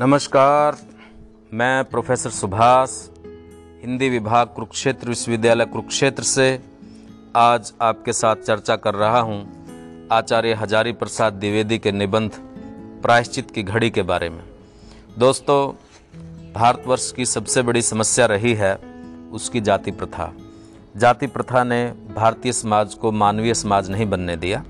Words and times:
नमस्कार, 0.00 0.76
मैं 1.52 1.84
प्रोफेसर 1.84 2.30
सुभाष, 2.30 2.90
हिंदी 3.82 4.08
विभाग 4.08 4.46
कुरुक्षेत्र 4.46 5.08
विश्वविद्यालय 5.08 5.64
कुरुक्षेत्र 5.64 6.22
से 6.22 6.46
आज 7.36 7.72
आपके 7.82 8.12
साथ 8.12 8.36
चर्चा 8.36 8.76
कर 8.76 8.94
रहा 8.94 9.20
हूँ 9.20 10.08
आचार्य 10.12 10.54
हजारी 10.54 10.92
प्रसाद 10.92 11.32
द्विवेदी 11.32 11.78
के 11.78 11.92
निबंध 11.92 12.38
प्रायश्चित 13.02 13.50
की 13.50 13.62
घड़ी 13.62 13.90
के 13.90 14.02
बारे 14.02 14.28
में। 14.28 14.42
दोस्तों, 15.18 15.72
भारतवर्ष 16.52 17.10
की 17.12 17.26
सबसे 17.26 17.62
बड़ी 17.62 17.82
समस्या 17.82 18.26
रही 18.26 18.54
है 18.54 18.74
उसकी 19.32 19.60
जाति 19.60 19.90
प्रथा। 19.90 20.32
जाति 20.96 21.26
प्रथा 21.26 21.64
ने 21.64 21.84
भारतीय 22.16 22.52
समाज 22.52 22.94
को 22.94 23.12
मानवीय 23.12 23.54
समाज 23.54 23.90
नहीं 23.90 24.10
बनने 24.10 24.36
दिया। 24.36 24.64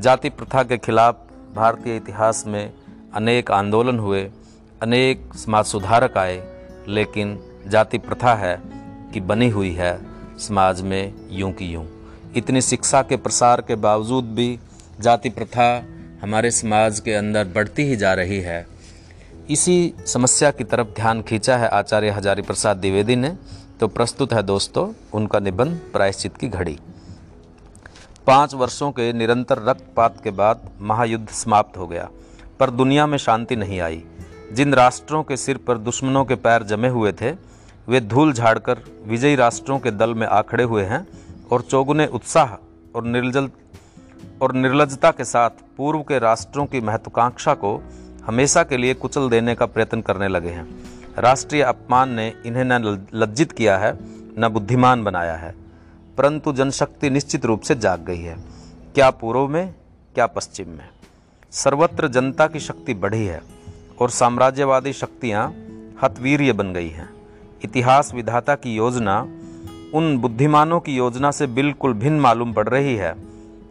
जाति 0.00 0.28
प्रथा 0.30 0.62
के 0.62 0.78
खिलाफ 0.78 1.26
भारतीय 1.54 1.96
इतिहास 1.96 2.46
में 2.46 2.72
अनेक 3.14 3.50
आंदोलन 3.50 3.98
हुए 3.98 4.30
अनेक 4.84 5.34
समाज 5.34 5.64
सुधारक 5.64 6.16
आए, 6.18 6.36
लेकिन 6.88 7.38
जाति 7.68 7.98
प्रथा 7.98 8.34
है 8.34 8.56
कि 9.12 9.20
बनी 9.20 9.48
हुई 9.48 9.70
है 9.72 9.92
समाज 10.38 10.80
में 10.82 11.14
यूँ 11.30 11.52
की 11.52 11.66
यूँ। 11.66 11.86
इतनी 12.36 12.60
शिक्षा 12.60 13.02
के 13.02 13.16
प्रसार 13.16 13.60
के 13.60 13.74
बावजूद 13.76 14.24
भी 14.24 14.58
जाति 15.00 15.28
प्रथा 15.30 15.66
हमारे 16.22 16.50
समाज 16.50 17.00
के 17.00 17.14
अंदर 17.14 17.44
बढ़ती 17.46 17.82
ही 17.82 17.96
जा 17.96 18.12
रही 18.14 18.40
है। 18.40 18.66
इसी 19.50 19.94
समस्या 20.06 20.50
की 20.50 20.64
तरफ़ 20.64 20.94
ध्यान 20.96 21.22
खींचा 21.22 21.56
है 21.56 21.68
आचार्य 21.70 22.10
हजारी 22.10 22.42
प्रसाद 22.42 22.76
द्विवेदी 22.76 23.16
ने। 23.16 23.36
तो 23.80 23.88
प्रस्तुत 23.88 24.32
है 24.32 24.42
दोस्तों, 24.42 24.88
उनका 25.14 25.38
निबंध 25.40 25.80
प्रायश्चित 25.92 26.36
की 26.36 26.48
घड़ी। 26.48 26.78
पाँच 28.26 28.54
वर्षों 28.54 28.90
के 28.92 29.12
निरंतर 29.12 29.62
रक्तपात 29.62 30.22
के 30.24 30.30
बाद 30.32 30.70
महायुद्ध 30.80 31.28
समाप्त 31.28 31.78
हो 31.78 31.86
गया, 31.86 32.08
पर 32.60 32.70
दुनिया 32.70 33.06
में 33.06 33.18
शांति 33.18 33.56
नहीं 33.56 33.80
आई। 33.80 34.02
जिन 34.52 34.74
राष्ट्रों 34.74 35.22
के 35.22 35.36
सिर 35.36 35.56
पर 35.56 35.78
दुश्मनों 35.78 36.24
के 36.24 36.34
पैर 36.34 36.62
जमे 36.62 36.88
हुए 36.88 37.12
थे, 37.12 37.30
वे 37.88 38.00
धूल 38.00 38.32
झाड़कर 38.32 38.78
विजयी 39.06 39.34
राष्ट्रों 39.34 39.78
के 39.78 39.90
दल 39.90 40.14
में 40.14 40.26
आ 40.26 40.42
खड़े 40.42 40.64
हुए 40.64 40.82
हैं 40.82 41.06
और 41.52 41.62
चौगुने 41.62 42.06
उत्साह 42.06 42.52
और 42.94 43.04
निर्जल 43.04 43.50
और 44.42 44.52
निर्लजता 44.52 45.10
के 45.10 45.24
साथ 45.24 45.50
पूर्व 45.76 46.00
के 46.02 46.18
राष्ट्रों 46.18 46.66
की 46.66 46.80
महत्वाकांक्षा 46.80 47.54
को 47.54 47.82
हमेशा 48.26 48.62
के 48.62 48.76
लिए 48.76 48.94
कुचल 48.94 49.28
देने 49.28 49.54
का 49.54 49.66
प्रयत्न 49.66 50.00
करने 50.00 50.28
लगे 50.28 50.48
हैं। 50.48 50.84
राष्ट्रीय 51.18 51.62
अपमान 51.62 52.10
ने 52.10 52.32
इन्हें 52.46 52.64
न 52.66 53.06
लज्जित 53.14 53.52
किया 53.52 53.78
है, 53.78 53.98
न 54.38 54.48
बुद्धिमान 54.48 55.04
बनाया 55.04 55.34
है। 55.34 55.54
परंतु 56.18 56.52
जनशक्ति 56.52 57.10
निश्चित 57.10 57.44
रूप 57.44 57.60
से 57.60 57.74
जाग 57.74 58.00
गई 58.00 58.20
है। 58.20 58.36
क्या 58.94 59.10
पूर्व 59.10 59.48
में, 59.48 59.74
क्या 60.14 60.26
पश्चिम 60.26 60.68
में। 60.68 60.88
सर्वत्र 61.50 62.08
जनता 62.08 62.46
की 62.46 62.60
शक्ति 62.60 62.94
बढ़ी 62.94 63.26
है। 63.26 63.53
और 64.00 64.10
साम्राज्यवादी 64.10 64.92
शक्तियाँ 64.92 65.54
हतवीर्य 66.02 66.52
बन 66.52 66.72
गई 66.72 66.88
हैं। 66.88 67.08
इतिहास 67.64 68.14
विधाता 68.14 68.54
की 68.54 68.74
योजना 68.74 69.28
उन 69.94 70.18
बुद्धिमानों 70.18 70.80
की 70.80 70.96
योजना 70.96 71.30
से 71.30 71.46
बिल्कुल 71.46 71.92
भिन्न 71.92 72.20
मालूम 72.20 72.52
पड़ 72.52 72.68
रही 72.68 72.96
है, 72.96 73.14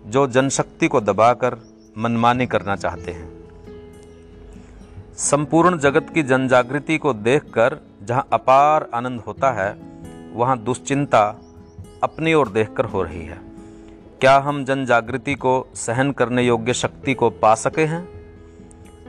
जो 0.06 0.28
जनशक्ति 0.28 0.88
को 0.88 1.02
दबाकर 1.02 1.58
मनमानी 1.98 2.46
करना 2.46 2.76
चाहते 2.76 3.12
हैं। 3.12 3.34
संपूर्ण 5.18 5.78
जगत 5.78 6.10
की 6.14 6.24
जनजागृति 6.24 6.98
को 6.98 7.14
देखकर 7.14 7.78
जहाँ 8.04 8.28
अपार 8.34 8.90
आनंद 8.94 9.20
होता 9.20 9.52
है, 9.52 9.78
वहाँ 10.34 10.58
दुश्चिंता 10.58 11.40
अपनी 12.04 12.34
ओर 12.34 12.50
देखकर 12.50 12.86
हो 12.86 13.04
रही 13.04 13.26
है। 13.26 13.42
क्या 14.22 14.38
हम 14.38 14.66
जन 14.66 14.86
जागृति 14.86 15.36
को 15.36 15.68
सहन 15.76 16.12
करने 16.12 16.44
योग्य 16.44 16.74
शक्ति 16.74 17.14
को 17.14 17.30
पा 17.30 17.56
सके 17.56 17.86
हैं? 17.86 18.23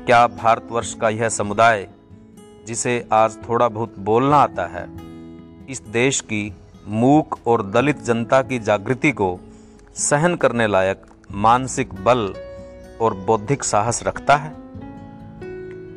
क्या 0.06 0.26
भारतवर्ष 0.26 0.94
का 0.94 1.08
यह 1.08 1.28
समुदाय, 1.28 1.88
जिसे 2.66 3.08
आज 3.12 3.36
थोड़ा 3.48 3.68
बहुत 3.68 3.98
बोलना 3.98 4.36
आता 4.36 4.66
है, 4.66 4.88
इस 5.68 5.82
देश 5.88 6.20
की 6.20 6.54
मूक 6.88 7.38
और 7.46 7.70
दलित 7.70 8.02
जनता 8.02 8.42
की 8.42 8.58
जागृति 8.58 9.12
को 9.12 9.40
सहन 9.94 10.36
करने 10.36 10.66
लायक 10.66 11.02
मानसिक 11.32 11.94
बल 11.94 12.34
और 13.00 13.14
बौद्धिक 13.14 13.64
साहस 13.64 14.02
रखता 14.02 14.36
है? 14.36 14.52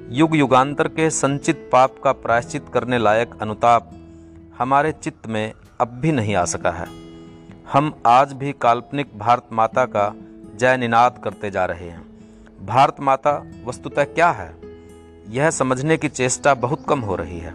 युग 0.09 0.35
युगांतर 0.35 0.87
के 0.87 1.09
संचित 1.09 1.69
पाप 1.71 1.95
का 2.03 2.11
प्रायश्चित 2.11 2.65
करने 2.73 2.97
लायक 2.97 3.35
अनुताप 3.41 3.91
हमारे 4.57 4.91
चित्त 4.91 5.27
में 5.27 5.53
अब 5.81 5.87
भी 5.87 6.11
नहीं 6.11 6.35
आ 6.35 6.45
सका 6.45 6.71
है। 6.71 6.87
हम 7.73 8.01
आज 8.05 8.33
भी 8.33 8.53
काल्पनिक 8.53 9.19
भारत 9.19 9.45
माता 9.53 9.85
का 9.85 10.13
जय 10.55 10.77
निनाद 10.77 11.21
करते 11.23 11.51
जा 11.51 11.65
रहे 11.65 11.89
हैं। 11.89 12.16
भारत 12.61 12.95
माता 12.99 13.45
वस्तुतः 13.65 14.03
क्या 14.03 14.29
है? 14.31 14.55
यह 15.29 15.49
समझने 15.49 15.97
की 15.97 16.09
चेष्टा 16.09 16.53
बहुत 16.53 16.85
कम 16.89 16.99
हो 16.99 17.15
रही 17.15 17.39
है। 17.39 17.53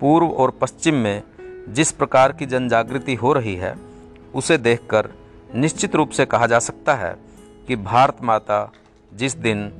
पूर्व 0.00 0.26
और 0.26 0.50
पश्चिम 0.50 0.94
में 0.94 1.22
जिस 1.68 1.92
प्रकार 1.92 2.32
की 2.32 2.46
जनजागृति 2.46 3.14
हो 3.14 3.32
रही 3.32 3.54
है, 3.54 3.74
उसे 4.34 4.58
देखकर 4.58 5.08
निश्चित 5.54 5.94
रूप 5.94 6.10
से 6.10 6.26
कहा 6.26 6.46
जा 6.46 6.58
सकता 6.58 6.94
है 6.94 7.16
कि 7.66 7.76
भारत 7.76 8.16
माता 8.22 8.72
जिस 9.14 9.36
दिन 9.36 9.72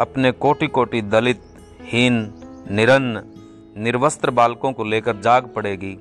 अपने 0.00 0.32
कोटि 0.32 0.66
कोटि 0.66 1.02
दलित, 1.02 1.40
हीन, 1.82 2.34
निरन्न, 2.70 3.22
निर्वस्त्र 3.82 4.30
बालकों 4.30 4.72
को 4.72 4.84
लेकर 4.84 5.16
जाग 5.16 5.46
पड़ेगी, 5.46 5.94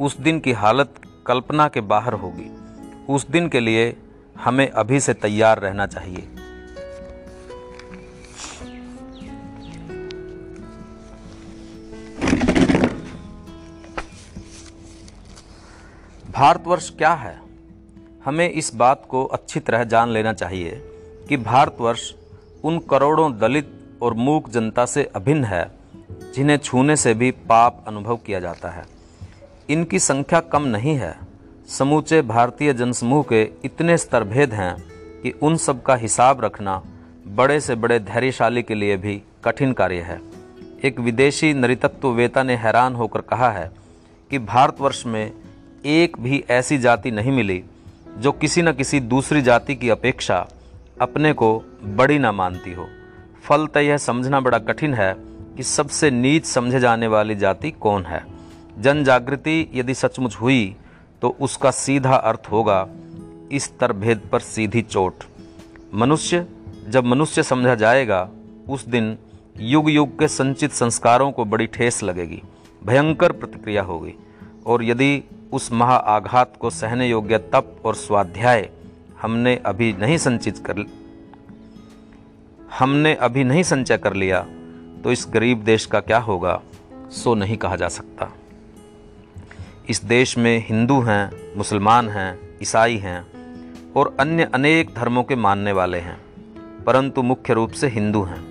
उस 0.00 0.20
दिन 0.20 0.40
की 0.40 0.52
हालत 0.52 0.94
कल्पना 1.26 1.68
के 1.68 1.80
बाहर 1.80 2.12
होगी। 2.12 2.50
उस 3.08 3.28
दिन 3.30 3.48
के 3.48 3.60
लिए 3.60 3.96
हमें 4.40 4.68
अभी 4.70 5.00
से 5.00 5.14
तैयार 5.14 5.58
रहना 5.58 5.86
चाहिए। 5.86 6.28
भारतवर्ष 16.42 16.90
क्या 16.90 17.14
है? 17.14 17.40
हमें 18.24 18.50
इस 18.50 18.74
बात 18.74 19.06
को 19.08 19.24
अच्छी 19.24 19.60
तरह 19.60 19.84
जान 19.84 20.08
लेना 20.08 20.32
चाहिए 20.32 20.82
कि 21.28 21.36
भारतवर्ष 21.36 22.12
उन 22.64 22.78
करोड़ों 22.78 23.38
दलित 23.38 23.98
और 24.02 24.14
मूक 24.14 24.48
जनता 24.48 24.86
से 24.86 25.10
अभिन्न 25.16 25.44
है, 25.44 25.70
जिन्हें 26.34 26.56
छूने 26.56 26.96
से 26.96 27.14
भी 27.14 27.30
पाप 27.30 27.84
अनुभव 27.88 28.16
किया 28.16 28.40
जाता 28.40 28.70
है। 28.70 28.84
इनकी 29.70 29.98
संख्या 29.98 30.40
कम 30.40 30.62
नहीं 30.62 30.94
है। 30.94 31.18
समूचे 31.68 32.22
भारतीय 32.22 32.74
जनसमूह 32.74 33.22
के 33.22 33.42
इतने 33.42 33.98
स्तरभेद 33.98 34.52
हैं 34.52 34.76
कि 35.22 35.30
उन 35.30 35.56
सब 35.56 35.82
का 35.82 35.94
हिसाब 35.94 36.44
रखना 36.44 36.82
बड़े 37.26 37.60
से 37.60 37.74
बड़े 37.74 38.00
धैर्यशाली 38.00 38.62
के 38.62 38.74
लिए 38.74 38.96
भी 38.96 39.22
कठिन 39.44 39.72
कार्य 39.72 40.00
है। 40.00 40.20
एक 40.84 41.00
विदेशी 41.00 41.54
नृतत्ववेता 41.54 42.42
ने 42.42 42.56
हैरान 42.56 42.94
होकर 42.94 43.20
कहा 43.20 43.50
है 43.50 43.70
कि 44.30 44.38
भारतवर्ष 44.38 45.06
में 45.06 45.41
एक 45.86 46.16
भी 46.20 46.44
ऐसी 46.50 46.78
जाति 46.78 47.10
नहीं 47.10 47.32
मिली 47.32 47.62
जो 48.18 48.32
किसी 48.32 48.62
न 48.62 48.72
किसी 48.72 49.00
दूसरी 49.00 49.42
जाति 49.42 49.74
की 49.74 49.88
अपेक्षा 49.90 50.36
अपने 51.00 51.32
को 51.32 51.62
बड़ी 51.84 52.18
ना 52.18 52.32
मानती 52.32 52.72
हो। 52.72 52.86
फलतः 53.44 53.80
यह 53.80 53.96
समझना 53.96 54.40
बड़ा 54.40 54.58
कठिन 54.58 54.94
है 54.94 55.14
कि 55.56 55.62
सबसे 55.62 56.10
नीच 56.10 56.44
समझे 56.44 56.80
जाने 56.80 57.06
वाली 57.06 57.34
जाति 57.34 57.70
कौन 57.70 58.06
है। 58.06 58.24
जन 58.78 59.04
जागृति 59.04 59.70
यदि 59.74 59.94
सचमुच 59.94 60.36
हुई 60.36 60.76
तो 61.22 61.36
उसका 61.40 61.70
सीधा 61.70 62.14
अर्थ 62.14 62.48
होगा 62.52 62.88
इस 63.52 63.70
तरभेद 63.78 64.20
पर 64.32 64.40
सीधी 64.40 64.82
चोट। 64.82 65.24
मनुष्य, 65.94 66.46
जब 66.88 67.04
मनुष्य 67.04 67.42
समझा 67.42 67.74
जाएगा, 67.74 68.28
उस 68.68 68.86
दिन 68.86 69.16
युग 69.60 69.90
युग 69.90 70.18
के 70.18 70.28
संचित 70.28 70.72
संस्कारों 70.72 71.30
को 71.32 71.44
बड़ी 71.44 71.66
ठेस 71.66 72.02
लगेगी, 72.02 72.42
भयंकर 72.84 73.32
प्रतिक्रिया 73.32 73.82
होगी। 73.82 74.14
और 74.66 74.84
यदि 74.84 75.22
उस 75.52 75.72
महा 75.72 75.96
आघात 75.96 76.56
को 76.56 76.70
सहने 76.70 77.08
योग्य 77.08 77.38
तप 77.52 77.82
और 77.84 77.94
स्वाध्याय 77.94 78.68
हमने 79.22 79.54
अभी 79.56 79.92
नहीं 79.92 80.16
संचित 80.18 80.58
कर 80.58 80.84
हमने 82.78 83.14
अभी 83.14 83.44
नहीं 83.44 83.62
संचय 83.62 83.98
कर 83.98 84.14
लिया 84.14 84.40
तो 85.02 85.12
इस 85.12 85.26
गरीब 85.30 85.62
देश 85.64 85.86
का 85.86 86.00
क्या 86.00 86.18
होगा? 86.18 86.60
सो 87.10 87.34
नहीं 87.34 87.56
कहा 87.56 87.76
जा 87.76 87.88
सकता। 87.88 88.32
इस 89.88 90.04
देश 90.04 90.36
में 90.38 90.64
हिंदू 90.68 91.00
हैं, 91.00 91.56
मुसलमान 91.56 92.08
हैं, 92.08 92.38
ईसाई 92.62 92.96
हैं 92.96 93.92
और 93.92 94.16
अन्य 94.20 94.48
अनेक 94.54 94.94
धर्मों 94.94 95.22
के 95.22 95.36
मानने 95.36 95.72
वाले 95.72 95.98
हैं, 95.98 96.16
परंतु 96.84 97.22
मुख्य 97.22 97.54
रूप 97.54 97.70
से 97.70 97.88
हिंदू 97.88 98.22
हैं 98.22 98.42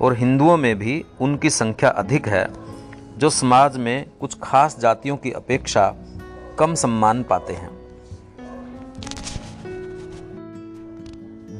और 0.00 0.16
हिंदुओं 0.16 0.56
में 0.56 0.78
भी 0.78 1.04
उनकी 1.20 1.50
संख्या 1.50 1.90
अधिक 1.90 2.28
है, 2.28 2.46
जो 3.18 3.30
समाज 3.30 3.76
में 3.76 4.06
कुछ 4.20 4.38
खास 4.42 4.78
जातियों 4.80 5.16
की 5.16 5.32
अपेक्षा 5.32 5.94
कम 6.58 6.74
सम्मान 6.74 7.22
पाते 7.22 7.52
हैं। 7.52 7.70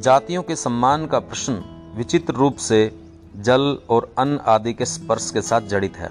जातियों 0.00 0.43
के 0.43 0.56
सम्मान 0.56 1.06
का 1.06 1.19
प्रश्न 1.19 1.53
विचित्र 1.97 2.35
रूप 2.35 2.56
से 2.56 2.81
जल 3.37 3.79
और 3.91 4.12
अन्न 4.19 4.39
आदि 4.47 4.73
के 4.73 4.85
स्पर्श 4.85 5.31
के 5.31 5.43
साथ 5.43 5.61
जड़ित 5.61 5.97
है। 5.97 6.09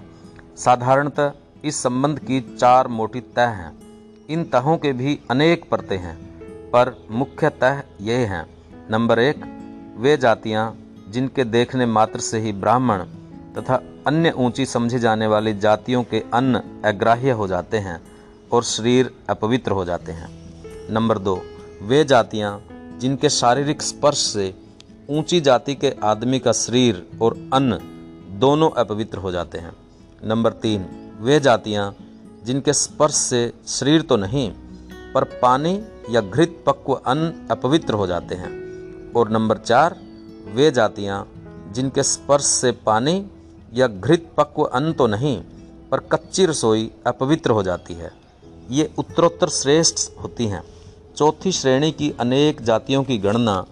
साधारणतः 0.57 1.31
इस 1.65 1.83
संबंध 1.83 2.19
की 2.19 2.41
चार 2.59 2.87
मोटी 2.87 3.21
तह 3.21 3.47
हैं। 3.47 3.77
इन 4.29 4.43
तहों 4.43 4.77
के 4.77 4.93
भी 4.93 5.19
अनेक 5.31 5.69
परतें 5.69 5.97
हैं, 5.97 6.15
पर 6.69 7.07
मुख्य 7.11 7.49
तह 7.49 7.83
ये 8.01 8.15
हैं। 8.15 8.45
नंबर 8.91 9.19
एक, 9.19 9.45
वे 9.97 10.17
जातियाँ 10.17 10.77
जिनके 11.09 11.43
देखने 11.43 11.85
मात्र 11.85 12.19
से 12.19 12.39
ही 12.39 12.51
ब्राह्मण 12.51 13.03
तथा 13.57 13.75
अन्य 14.07 14.31
ऊँची 14.31 14.65
समझी 14.65 14.99
जाने 14.99 15.27
वाली 15.27 15.53
जातियों 15.53 16.03
के 16.03 16.23
अन्न 16.33 16.81
अग्राह्य 16.85 17.31
हो 17.31 17.47
जाते 17.47 17.77
हैं। 17.77 18.16
और 18.51 18.63
शरीर 18.63 19.11
अपवित्र 19.29 19.71
हो 19.71 19.85
जाते 19.85 20.11
हैं। 20.11 20.29
नंबर 20.91 21.17
दो, 21.17 21.41
वे 21.81 22.03
जातियाँ 22.03 22.63
जिनके 22.99 23.29
शारीरिक 23.29 23.81
स्पर्श 23.81 24.17
से 24.17 24.53
ऊँची 25.09 25.41
जाति 25.41 25.75
के 25.75 25.95
आदमी 26.03 26.39
का 26.39 26.51
शरीर 26.51 27.09
और 27.21 27.49
अन्न 27.53 27.79
दोनों 28.39 28.69
अपवित्र 28.69 29.17
हो 29.17 29.31
जाते 29.31 29.57
हैं। 29.57 29.71
नंबर 30.25 30.51
तीन, 30.51 30.85
वे 31.19 31.39
जातियाँ 31.39 31.95
जिनके 32.43 32.73
स्पर्श 32.73 33.13
से 33.13 33.53
शरीर 33.67 34.01
तो 34.01 34.17
नहीं, 34.17 34.51
पर 35.13 35.23
पानी 35.23 35.83
या 36.09 36.21
घृत 36.21 36.63
पक्व 36.65 36.93
अन्न 36.93 37.47
अपवित्र 37.51 37.93
हो 37.93 38.07
जाते 38.07 38.35
हैं। 38.35 38.67
और 39.13 39.29
नंबर 39.29 39.57
चार, 39.57 39.95
वे 40.47 40.71
जातियाँ 40.71 41.27
जिनके 41.71 42.03
स्पर्श 42.03 42.43
से 42.43 42.71
पानी 42.71 43.27
या 43.73 43.87
घृत 43.87 44.31
पक्व 44.37 44.63
अन्न 44.63 44.93
तो 44.93 45.07
नहीं, 45.07 45.41
पर 45.91 45.99
कच्ची 45.99 46.45
रसोई 46.45 46.91
अपवित्र 47.07 47.51
हो 47.51 47.63
जाती 47.63 47.93
है। 47.93 48.26
ये 48.69 48.89
उत्तरोत्तर 48.97 49.49
श्रेष्ठ 49.49 50.21
होती 50.21 50.47
हैं। 50.47 50.63
चौथी 51.17 51.51
श्रेणी 51.51 51.91
की 51.91 52.13
अनेक 52.19 52.61
जातियों 52.61 53.03
की 53.03 53.17
गणना 53.17 53.65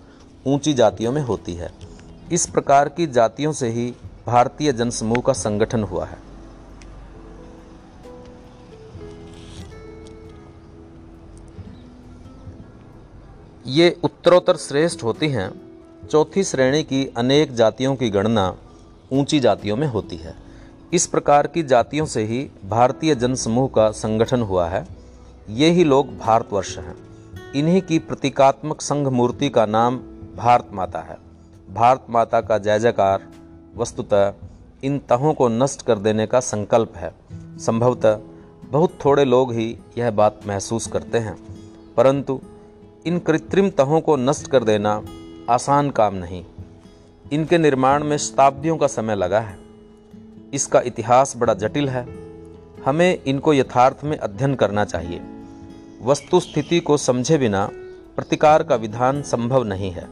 ऊँची 0.48 0.74
जातियों 0.74 1.12
में 1.12 1.22
होती 1.22 1.54
है। 1.54 1.72
इस 2.32 2.46
प्रकार 2.48 2.90
की 2.90 3.08
जातियों 3.08 3.54
से 3.54 3.70
ही 3.70 3.94
भारतीय 4.28 4.74
जनसमूह 4.74 5.22
का 5.22 5.34
संगठन 5.34 5.84
हुआ 5.84 6.06
है। 6.06 6.18
ये 13.68 13.98
उत्तरोत्तर 14.04 14.58
श्रेष्ठ 14.58 15.04
होती 15.04 15.28
हैं। 15.28 15.52
चौथी 16.12 16.44
श्रेणी 16.44 16.84
की 16.84 17.14
अनेक 17.18 17.54
जातियों 17.56 17.96
की 17.96 18.10
गणना 18.10 18.58
ऊँची 19.14 19.40
जातियों 19.40 19.78
में 19.78 19.88
होती 19.88 20.16
है। 20.16 20.45
इस 20.96 21.08
प्रकार 21.08 21.48
की 21.48 21.64
जातियों 21.64 22.06
से 22.06 22.24
ही 22.24 22.52
भारतीय 22.70 23.16
जनसमूह 23.16 23.70
का 23.76 23.92
संगठन 23.92 24.42
हुआ 24.42 24.68
है। 24.68 24.88
ये 25.50 25.70
ही 25.70 25.84
लोग 25.84 26.18
भारतवर्ष 26.18 26.78
हैं। 26.78 26.96
इन्हीं 27.56 27.82
की 27.82 28.00
प्रतीकात्मक 28.00 28.82
संघ 28.82 29.08
मूर्ति 29.08 29.50
का 29.50 29.66
नाम 29.66 29.98
भारत 30.36 30.68
माता 30.74 31.00
है। 31.00 31.18
भारत 31.74 32.06
माता 32.10 32.42
का 32.42 32.58
जय 32.58 32.80
जयकार, 32.80 33.28
वस्तुतः 33.78 34.34
इन 34.84 35.00
तहों 35.00 35.34
को 35.34 35.48
नष्ट 35.48 35.82
कर 35.82 36.00
देने 36.00 36.28
का 36.28 36.40
संकल्प 36.40 36.94
है। 36.96 37.16
संभवतः 37.58 38.20
बहुत 38.70 38.98
थोड़े 39.06 39.26
लोग 39.26 39.54
ही 39.54 39.78
यह 39.98 40.12
बात 40.12 40.40
महसूस 40.48 40.88
करते 40.88 41.18
हैं। 41.18 41.38
परंतु 41.98 42.42
इन 43.06 43.20
कृत्रिम 43.20 43.70
तहों 43.70 44.02
को 44.02 44.16
नष्ट 44.16 44.48
कर 44.48 44.64
देना 44.64 45.04
आसान 45.50 45.90
काम 45.90 46.16
नहीं। 46.16 46.46
इनके 47.34 47.58
निर्माण 47.58 48.04
में 48.04 48.18
शताब्दियों 48.18 48.78
का 48.78 48.88
समय 48.88 49.16
लगा 49.16 49.40
है। 49.40 49.65
इसका 50.56 50.82
इतिहास 50.82 51.34
बड़ा 51.38 51.54
जटिल 51.54 51.90
है। 51.90 52.26
हमें 52.86 53.24
इनको 53.24 53.54
यथार्थ 53.54 53.98
में 54.04 54.18
अध्ययन 54.18 54.56
करना 54.56 54.86
चाहिए। 54.86 55.22
वस्तु 56.02 56.40
स्थिति 56.40 56.80
को 56.80 56.98
समझे 56.98 57.38
बिना 57.38 57.70
प्रतिकार 58.16 58.64
का 58.64 58.76
विधान 58.76 59.22
संभव 59.22 59.64
नहीं 59.64 59.92
है। 59.92 60.10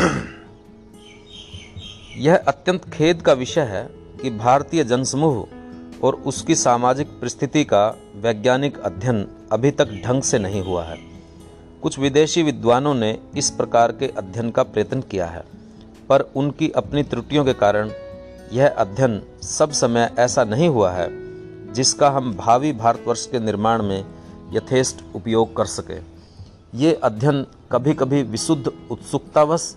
यह 2.16 2.36
अत्यंत 2.36 2.90
खेद 2.90 3.22
का 3.22 3.32
विषय 3.32 3.60
है 3.60 3.88
कि 4.22 4.30
भारतीय 4.30 4.84
जनसमूह 4.84 5.46
और 6.02 6.14
उसकी 6.14 6.54
सामाजिक 6.54 7.06
परिस्थिति 7.06 7.64
का 7.64 7.98
वैज्ञानिक 8.16 8.78
अध्ययन 8.78 9.28
अभी 9.52 9.70
तक 9.70 10.02
ढंग 10.04 10.22
से 10.22 10.38
नहीं 10.38 10.62
हुआ 10.62 10.84
है। 10.84 10.98
कुछ 11.82 11.98
विदेशी 11.98 12.42
विद्वानों 12.42 12.94
ने 12.94 13.18
इस 13.36 13.50
प्रकार 13.50 13.92
के 13.92 14.08
अध्ययन 14.08 14.50
का 14.50 14.62
प्रयत्न 14.62 15.00
किया 15.00 15.26
है। 15.26 15.59
पर 16.10 16.20
उनकी 16.36 16.70
अपनी 16.70 17.02
त्रुटियों 17.02 17.44
के 17.44 17.52
कारण 17.52 17.90
यह 18.52 18.68
अध्ययन 18.68 19.20
सब 19.42 19.70
समय 19.70 20.10
ऐसा 20.18 20.44
नहीं 20.44 20.68
हुआ 20.68 20.90
है, 20.92 21.08
जिसका 21.72 22.10
हम 22.10 22.32
भावी 22.34 22.72
भारतवर्ष 22.72 23.26
के 23.26 23.38
निर्माण 23.38 23.82
में 23.82 24.04
यथेष्ट 24.52 25.04
उपयोग 25.14 25.54
कर 25.56 25.66
सकें। 25.66 26.00
ये 26.74 26.92
अध्ययन 26.94 27.46
कभी 27.72 27.94
कभी 27.94 28.22
विशुद्ध 28.22 28.72
उत्सुकतावश 28.90 29.74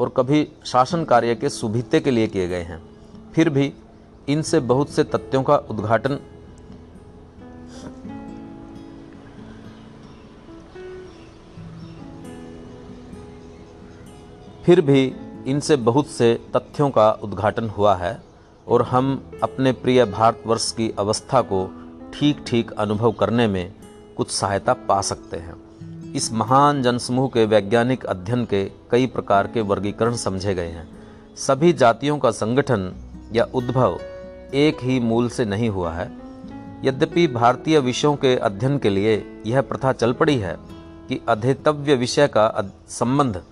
और 0.00 0.08
कभी 0.16 0.46
शासन 0.66 1.04
कार्य 1.04 1.34
के 1.34 1.48
सुभिते 1.48 2.00
के 2.00 2.10
लिए 2.10 2.26
किए 2.26 2.48
गए 2.48 2.62
हैं। 2.62 2.82
फिर 3.34 3.50
भी 3.50 3.72
इनसे 4.28 4.60
बहुत 4.60 4.90
से 4.90 5.04
तथ्यों 5.04 5.42
का 5.42 5.56
उद्घाटन 5.70 6.18
फिर 14.64 14.80
भी 14.80 15.02
इनसे 15.46 15.76
बहुत 15.76 16.06
से 16.06 16.34
तथ्यों 16.56 16.90
का 16.90 17.10
उद्घाटन 17.10 17.68
हुआ 17.68 17.94
है 17.94 18.22
और 18.68 18.82
हम 18.82 19.30
अपने 19.42 19.72
प्रिय 19.72 20.04
भारतवर्ष 20.04 20.72
की 20.72 20.94
अवस्था 20.98 21.40
को 21.40 21.70
ठीक 22.14 22.44
ठीक 22.46 22.70
अनुभव 22.70 23.12
करने 23.12 23.46
में 23.46 23.72
कुछ 24.16 24.30
सहायता 24.30 24.72
पा 24.72 25.00
सकते 25.00 25.36
हैं। 25.36 25.54
इस 26.12 26.32
महान 26.32 26.82
जनसमूह 26.82 27.28
के 27.28 27.44
वैज्ञानिक 27.44 28.04
अध्ययन 28.04 28.44
के 28.44 28.64
कई 28.90 29.06
प्रकार 29.06 29.46
के 29.46 29.60
वर्गीकरण 29.60 30.14
समझे 30.16 30.54
गए 30.54 30.68
हैं। 30.68 30.88
सभी 31.36 31.72
जातियों 31.72 32.18
का 32.18 32.30
संगठन 32.30 32.92
या 33.32 33.44
उद्भव 33.54 33.98
एक 34.54 34.76
ही 34.82 35.00
मूल 35.00 35.28
से 35.28 35.44
नहीं 35.44 35.68
हुआ 35.68 35.92
है। 35.92 36.12
यद्यपि 36.84 37.26
भारतीय 37.26 37.78
विषयों 37.78 38.16
के 38.16 38.36
अध्ययन 38.36 38.78
के 38.78 38.90
लिए 38.90 39.42
यह 39.46 39.60
प्रथा 39.60 39.92
चल 39.92 40.12
पड़ी 40.12 40.36
है 40.36 40.56
कि 41.08 41.20
अध्येतव्य 41.28 41.94
विषय 41.94 42.26
का 42.26 42.72
संबंध 42.88 43.42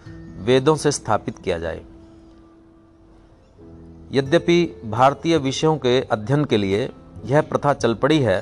वेदों 0.44 0.76
से 0.76 0.93
स्थापित 0.93 1.38
किया 1.38 1.58
जाए। 1.58 1.82
यद्यपि 4.12 4.64
भारतीय 4.85 5.38
विषयों 5.38 5.76
के 5.76 6.00
अध्ययन 6.02 6.44
के 6.44 6.56
लिए 6.56 6.91
यह 7.25 7.43
प्रथा 7.43 7.73
चल 7.73 7.94
पड़ी 7.94 8.19
है 8.19 8.41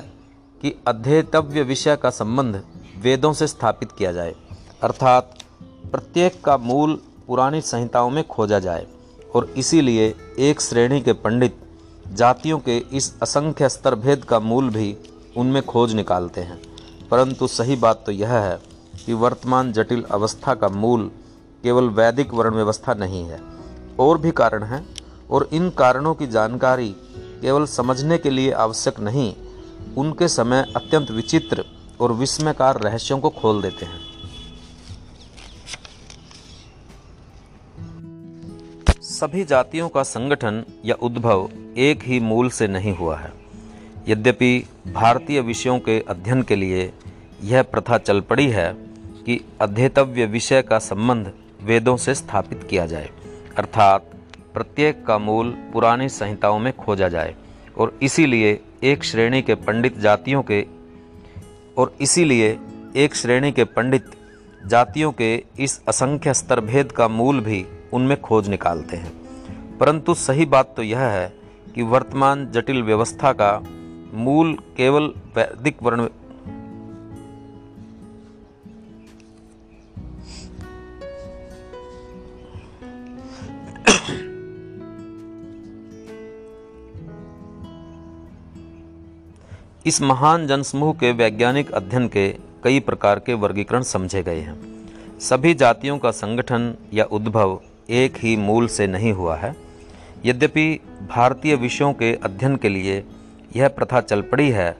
कि 0.61 0.75
अध्येतव्य 0.87 1.63
विषय 1.63 1.95
का 1.95 2.09
संबंध 2.09 2.61
वेदों 2.97 3.33
से 3.33 3.47
स्थापित 3.47 3.91
किया 3.91 4.11
जाए, 4.11 4.35
अर्थात 4.83 5.33
प्रत्येक 5.91 6.43
का 6.43 6.57
मूल 6.57 7.01
पुरानी 7.27 7.61
संहिताओं 7.61 8.09
में 8.09 8.27
खोजा 8.27 8.59
जाए 8.59 8.87
और 9.35 9.45
इसीलिए 9.57 10.15
एक 10.39 10.61
श्रेणी 10.61 11.01
के 11.01 11.13
पंडित 11.13 11.57
जातियों 12.13 12.59
के 12.59 12.77
इस 12.77 13.13
असंख्य 13.21 13.69
स्तर 13.69 13.95
भेद 13.95 14.23
का 14.23 14.39
मूल 14.39 14.69
भी 14.69 14.95
उनमें 15.37 15.61
खोज 15.63 15.93
निकालते 15.93 16.41
हैं। 16.41 16.61
परंतु 17.11 17.47
सही 17.47 17.75
बात 17.75 18.03
तो 18.05 18.11
यह 18.11 18.33
है 18.33 18.59
कि 19.05 19.13
वर्तमान 19.13 19.71
जटिल 19.73 20.03
अवस्था 20.11 20.53
का 20.53 20.67
मूल 20.67 21.11
केवल 21.63 21.83
वैदिक 21.83 22.33
वर्ण 22.33 22.55
व्यवस्था 22.55 22.93
नहीं 22.93 23.23
है। 23.23 23.39
और 23.99 24.17
भी 24.17 24.31
कारण 24.31 24.63
हैं, 24.63 24.87
और 25.31 25.49
इन 25.53 25.69
कारणों 25.69 26.13
की 26.13 26.27
जानकारी 26.27 26.95
केवल 27.41 27.65
समझने 27.65 28.17
के 28.17 28.29
लिए 28.29 28.51
आवश्यक 28.51 28.99
नहीं, 28.99 29.35
उनके 29.97 30.27
समय 30.27 30.73
अत्यंत 30.75 31.11
विचित्र 31.11 31.65
और 31.99 32.11
विस्मयकार 32.11 32.81
रहस्यों 32.81 33.19
को 33.19 33.29
खोल 33.29 33.61
देते 33.61 33.85
हैं। 33.85 34.13
सभी 39.01 39.43
जातियों 39.43 39.89
का 39.89 40.03
संगठन 40.03 40.63
या 40.85 40.95
उद्भव 40.95 41.49
एक 41.77 42.03
ही 42.03 42.19
मूल 42.19 42.49
से 42.49 42.67
नहीं 42.67 42.95
हुआ 42.97 43.17
है। 43.17 43.33
यद्यपि 44.07 44.67
भारतीय 44.93 45.41
विषयों 45.41 45.79
के 45.79 45.99
अध्ययन 45.99 46.43
के 46.43 46.55
लिए 46.55 46.93
यह 47.43 47.63
प्रथा 47.63 47.97
चल 47.97 48.21
पड़ी 48.21 48.47
है 48.47 48.73
कि 49.25 49.45
अध्येतव्य 49.61 50.25
विषय 50.25 50.61
का 50.61 50.79
संबंध 50.79 51.33
वेदों 51.63 51.97
से 51.97 52.15
स्थापित 52.15 52.67
किया 52.69 52.85
जाए, 52.85 53.09
अर्थात 53.57 54.09
प्रत्येक 54.53 55.05
का 55.05 55.17
मूल 55.17 55.49
पुरानी 55.73 56.09
संहिताओं 56.09 56.59
में 56.59 56.73
खोजा 56.75 57.07
जाए, 57.07 57.35
और 57.77 57.97
इसीलिए 58.01 58.59
एक 58.83 59.03
श्रेणी 59.03 59.41
के 59.41 59.55
पंडित 59.55 59.97
जातियों 59.97 60.43
के, 60.43 60.65
और 61.77 61.95
इसीलिए 62.01 62.59
एक 62.95 63.15
श्रेणी 63.15 63.51
के 63.51 63.63
पंडित 63.63 64.05
जातियों 64.65 65.11
के 65.11 65.43
इस 65.59 65.81
असंख्य 65.87 66.33
स्तर 66.33 66.59
भेद 66.59 66.91
का 66.91 67.07
मूल 67.07 67.39
भी 67.39 67.65
उनमें 67.93 68.21
खोज 68.21 68.49
निकालते 68.49 68.97
हैं। 68.97 69.11
परंतु 69.77 70.13
सही 70.13 70.45
बात 70.45 70.73
तो 70.77 70.83
यह 70.83 70.99
है 70.99 71.33
कि 71.75 71.83
वर्तमान 71.83 72.51
जटिल 72.51 72.83
व्यवस्था 72.83 73.31
का 73.31 73.63
मूल 74.13 74.53
केवल 74.77 75.03
वैदिक 75.37 75.83
वर्ण 75.83 76.07
इस 89.85 90.01
महान 90.01 90.45
जनसमूह 90.47 90.93
के 90.93 91.11
वैज्ञानिक 91.11 91.71
अध्ययन 91.71 92.07
के 92.07 92.27
कई 92.63 92.79
प्रकार 92.79 93.19
के 93.19 93.33
वर्गीकरण 93.33 93.81
समझे 93.81 94.21
गए 94.23 94.39
हैं। 94.39 95.19
सभी 95.19 95.53
जातियों 95.53 95.97
का 95.97 96.11
संगठन 96.11 96.73
या 96.93 97.05
उद्भव 97.05 97.59
एक 97.89 98.17
ही 98.17 98.35
मूल 98.37 98.67
से 98.67 98.87
नहीं 98.87 99.11
हुआ 99.13 99.35
है। 99.35 99.55
यद्यपि 100.25 100.79
भारतीय 101.09 101.55
विषयों 101.55 101.91
के 101.93 102.13
अध्ययन 102.15 102.55
के 102.55 102.69
लिए 102.69 103.03
यह 103.55 103.67
प्रथा 103.67 104.01
चल 104.01 104.21
पड़ी 104.21 104.49
है 104.49 104.71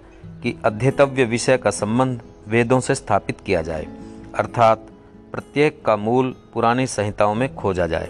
कि 0.43 0.55
अध्येतव्य 0.65 1.25
विषय 1.25 1.57
का 1.57 1.71
संबंध 1.71 2.21
वेदों 2.47 2.79
से 2.79 2.95
स्थापित 2.95 3.41
किया 3.45 3.61
जाए, 3.61 3.87
अर्थात 4.35 4.87
प्रत्येक 5.31 5.83
का 5.85 5.97
मूल 5.97 6.33
पुरानी 6.53 6.87
संहिताओं 6.87 7.35
में 7.35 7.53
खोजा 7.55 7.87
जाए 7.87 8.09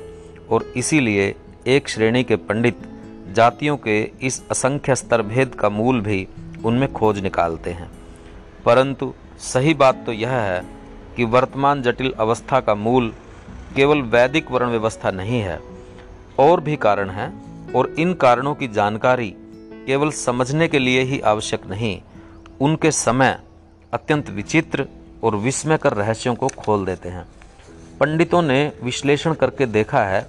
और 0.52 0.72
इसीलिए 0.78 1.34
एक 1.68 1.90
श्रेणी 1.90 2.24
के 2.24 2.36
पंडित 2.36 2.88
जातियों 3.34 3.78
के 3.78 4.02
इस 4.22 4.42
असंख्य 4.52 4.96
स्तर 4.96 5.22
भेद 5.22 5.56
का 5.56 5.70
मूल 5.70 6.02
भी 6.02 6.28
उनमें 6.66 6.92
खोज 6.94 7.20
निकालते 7.20 7.72
हैं। 7.72 7.90
परंतु 8.66 9.14
सही 9.40 9.74
बात 9.74 10.04
तो 10.06 10.12
यह 10.12 10.32
है 10.32 10.64
कि 11.16 11.24
वर्तमान 11.24 11.82
जटिल 11.82 12.12
अवस्था 12.12 12.60
का 12.60 12.76
मूल 12.76 13.14
केवल 13.76 14.02
वैदिक 14.02 14.52
वर्ण 14.52 14.70
व्यवस्था 14.70 15.12
नहीं 15.12 15.42
है। 15.42 15.60
और 16.40 16.62
भी 16.62 16.76
कारण 16.76 17.10
हैं 17.10 17.74
और 17.74 17.96
इन 18.00 18.14
कारणों 18.14 18.56
की 18.56 18.68
जानकारी 18.68 19.36
केवल 19.88 20.12
समझने 20.12 20.68
के 20.68 20.80
लिए 20.80 21.02
ही 21.02 21.20
आवश्यक 21.20 21.66
नहीं, 21.68 22.02
उनके 22.62 22.92
समय 22.92 23.40
अत्यंत 23.94 24.30
विचित्र 24.30 24.88
और 25.24 25.36
विस्मयकर 25.36 25.94
रहस्यों 25.94 26.36
को 26.36 26.48
खोल 26.48 26.86
देते 26.86 27.10
हैं। 27.10 27.26
पंडितों 28.00 28.42
ने 28.42 28.72
विश्लेषण 28.84 29.34
करके 29.34 29.66
देखा 29.66 30.04
है 30.04 30.22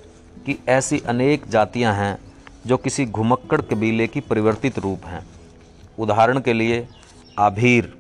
कि 0.47 0.59
ऐसी 0.69 0.99
अनेक 0.99 1.49
जातियाँ 1.49 1.95
हैं 1.95 2.19
जो 2.67 2.77
किसी 2.77 3.07
घुमक्कड़ 3.07 3.61
कबीले 3.61 4.07
की 4.07 4.21
परिवर्तित 4.21 4.79
रूप 4.79 5.07
हैं। 5.07 5.27
उदाहरण 5.99 6.41
के 6.41 6.53
लिए, 6.53 6.87
आभीर 7.39 7.93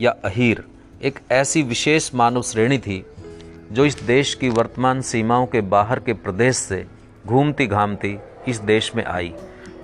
या 0.00 0.10
अहीर 0.24 0.64
एक 1.02 1.18
ऐसी 1.32 1.62
विशेष 1.62 2.10
मानव 2.14 2.42
श्रेणी 2.42 2.78
थी, 2.78 3.04
जो 3.72 3.84
इस 3.84 4.02
देश 4.02 4.34
की 4.34 4.48
वर्तमान 4.48 5.00
सीमाओं 5.00 5.46
के 5.46 5.60
बाहर 5.60 6.00
के 6.00 6.12
प्रदेश 6.12 6.56
से 6.56 6.84
घूमती 7.26 7.66
घामती 7.66 8.18
इस 8.48 8.58
देश 8.58 8.94
में 8.96 9.04
आई 9.04 9.32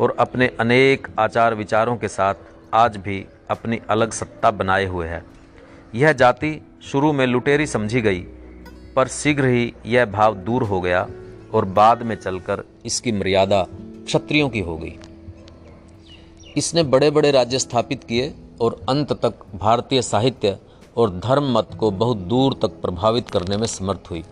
और 0.00 0.16
अपने 0.18 0.50
अनेक 0.60 1.08
आचार 1.18 1.54
विचारों 1.54 1.96
के 1.96 2.08
साथ 2.08 2.34
आज 2.74 2.96
भी 2.96 3.24
अपनी 3.50 3.80
अलग 3.90 4.12
सत्ता 4.12 4.50
बनाए 4.50 4.84
हुए 4.84 5.06
है। 5.06 5.22
यह 5.94 6.12
जाति 6.12 6.60
शुरू 6.82 7.12
में 7.12 7.26
लुटेरी 7.26 7.66
समझी 7.66 8.00
गई, 8.00 8.20
पर 8.96 9.08
शीघ्र 9.08 9.46
ही 9.46 9.72
यह 9.86 10.04
भाव 10.04 10.34
दूर 10.36 10.62
हो 10.62 10.80
गया 10.80 11.06
और 11.54 11.64
बाद 11.64 12.02
में 12.02 12.16
चलकर 12.16 12.62
इसकी 12.86 13.12
मर्यादा 13.12 13.62
क्षत्रियों 13.72 14.48
की 14.48 14.60
हो 14.60 14.76
गई। 14.78 14.98
इसने 16.56 16.82
बड़े 16.82 17.10
बड़े 17.10 17.30
राज्य 17.30 17.58
स्थापित 17.58 18.04
किए 18.04 18.34
और 18.60 18.80
अंत 18.88 19.12
तक 19.12 19.34
भारतीय 19.54 20.02
साहित्य 20.02 20.56
और 20.96 21.10
धर्म 21.18 21.52
मत 21.52 21.74
को 21.80 21.90
बहुत 21.90 22.16
दूर 22.16 22.54
तक 22.62 22.80
प्रभावित 22.82 23.30
करने 23.30 23.56
में 23.56 23.66
समर्थ 23.66 24.10
हुई। 24.10 24.22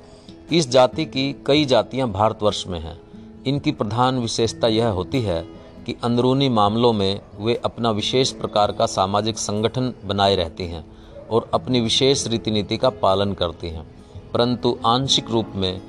इस 0.53 0.69
जाति 0.69 1.05
की 1.05 1.33
कई 1.47 1.65
जातियाँ 1.65 2.09
भारतवर्ष 2.11 2.67
में 2.67 2.79
हैं। 2.81 2.99
इनकी 3.47 3.73
प्रधान 3.73 4.19
विशेषता 4.19 4.69
यह 4.69 4.89
होती 4.89 5.21
है 5.23 5.41
कि 5.87 5.95
अंदरूनी 6.05 6.49
मामलों 6.49 6.93
में 6.93 7.21
वे 7.41 7.55
अपना 7.65 7.91
विशेष 7.91 8.31
प्रकार 8.31 8.73
का 8.73 8.87
सामाजिक 8.87 9.39
संगठन 9.39 9.93
बनाए 10.05 10.37
रहती 10.37 10.67
हैं 10.67 10.85
और 11.31 11.51
अपनी 11.55 11.81
विशेष 11.81 12.27
रीति 12.27 12.51
नीति 12.51 12.77
का 12.77 12.91
पालन 12.91 13.33
करती 13.33 13.69
हैं, 13.69 13.87
परंतु 14.33 14.77
आंशिक 14.87 15.31
रूप 15.31 15.53
में 15.55 15.81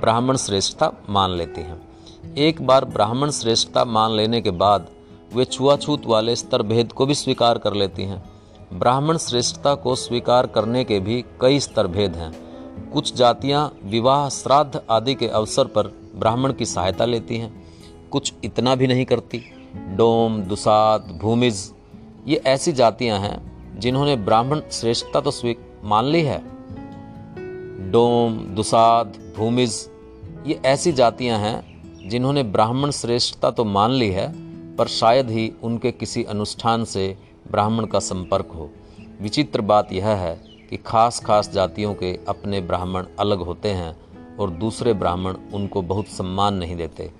ब्राह्मण 0.00 0.36
श्रेष्ठता 0.36 0.92
मान 1.08 1.30
लेती 1.30 1.60
हैं। 1.60 1.80
एक 2.38 2.66
बार 2.66 2.84
ब्राह्मण 2.84 3.30
श्रेष्ठता 3.30 3.84
मान 3.84 4.12
लेने 4.12 4.40
के 4.40 4.50
बाद 4.50 4.86
वे 5.34 5.44
छुआछूत 5.44 6.06
वाले 6.06 6.36
स्तर 6.36 6.62
भेद 6.62 6.92
को 6.92 7.06
भी 7.06 7.14
स्वीकार 7.14 7.58
कर 7.58 7.74
लेती 7.74 8.02
हैं। 8.02 8.22
ब्राह्मण 8.72 9.16
श्रेष्ठता 9.16 9.74
को 9.74 9.94
स्वीकार 9.94 10.46
करने 10.46 10.84
के 10.84 10.98
भी 11.00 11.24
कई 11.40 11.60
स्तर 11.60 11.86
भेद 11.86 12.16
हैं। 12.16 12.32
कुछ 12.90 13.14
जातियाँ 13.14 13.72
विवाह, 13.84 14.28
श्राद्ध 14.28 14.80
आदि 14.90 15.14
के 15.14 15.28
अवसर 15.28 15.64
पर 15.64 15.86
ब्राह्मण 16.16 16.52
की 16.52 16.66
सहायता 16.66 17.04
लेती 17.04 17.36
हैं। 17.36 17.52
कुछ 18.10 18.32
इतना 18.44 18.74
भी 18.74 18.86
नहीं 18.86 19.04
करती। 19.04 19.42
डोम 19.96 20.40
दुसाद 20.42 21.18
भूमिज, 21.22 21.72
ये 22.28 22.42
ऐसी 22.46 22.72
जातियाँ 22.72 23.18
हैं 23.18 23.78
जिन्होंने 23.80 24.16
ब्राह्मण 24.16 24.60
श्रेष्ठता 24.72 25.20
तो 25.20 25.30
स्वी 25.30 25.56
मान 25.84 26.04
ली 26.04 26.22
है। 26.22 26.38
डोम 27.90 28.38
दुसाद 28.54 29.16
भूमिज, 29.36 29.90
ये 30.46 30.60
ऐसी 30.64 30.92
जातियाँ 30.92 31.38
हैं 31.38 32.08
जिन्होंने 32.08 32.42
ब्राह्मण 32.42 32.90
श्रेष्ठता 32.90 33.50
तो 33.50 33.64
मान 33.64 33.90
ली 33.90 34.08
है 34.10 34.30
पर 34.78 34.86
शायद 34.86 35.30
ही 35.30 35.52
उनके 35.62 35.92
किसी 35.92 36.24
अनुष्ठान 36.24 36.84
से 36.84 37.18
ब्राह्मण 37.50 37.86
का 37.86 37.98
संपर्क 37.98 38.48
हो। 38.54 38.70
विचित्र 39.20 39.60
बात 39.60 39.92
यह 39.92 40.08
है 40.08 40.40
कि 40.70 40.76
खास 40.76 41.20
खास 41.20 41.50
जातियों 41.50 41.94
के 41.94 42.18
अपने 42.28 42.60
ब्राह्मण 42.60 43.06
अलग 43.18 43.38
होते 43.38 43.68
हैं 43.68 43.96
और 44.36 44.50
दूसरे 44.50 44.92
ब्राह्मण 44.92 45.36
उनको 45.54 45.82
बहुत 45.82 46.06
सम्मान 46.06 46.54
नहीं 46.54 46.76
देते। 46.76 47.10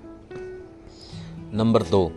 नंबर 1.53 1.83
दो, 1.83 2.11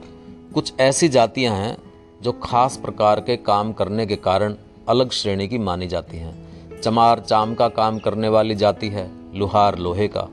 कुछ 0.54 0.72
ऐसी 0.80 1.08
जातियाँ 1.08 1.56
हैं 1.56 1.76
जो 2.22 2.32
खास 2.32 2.76
प्रकार 2.76 3.20
के 3.20 3.36
काम 3.36 3.72
करने 3.72 4.06
के 4.06 4.16
कारण 4.16 4.54
अलग 4.88 5.10
श्रेणी 5.10 5.48
की 5.48 5.58
मानी 5.58 5.86
जाती 5.86 6.16
हैं। 6.16 6.46
चमार 6.80 7.20
चाम 7.20 7.54
का 7.54 7.68
काम 7.68 7.98
करने 7.98 8.28
वाली 8.28 8.54
जाति 8.54 8.88
है, 8.88 9.10
लुहार 9.38 9.78
लोहे 9.78 10.08
का। 10.08 10.28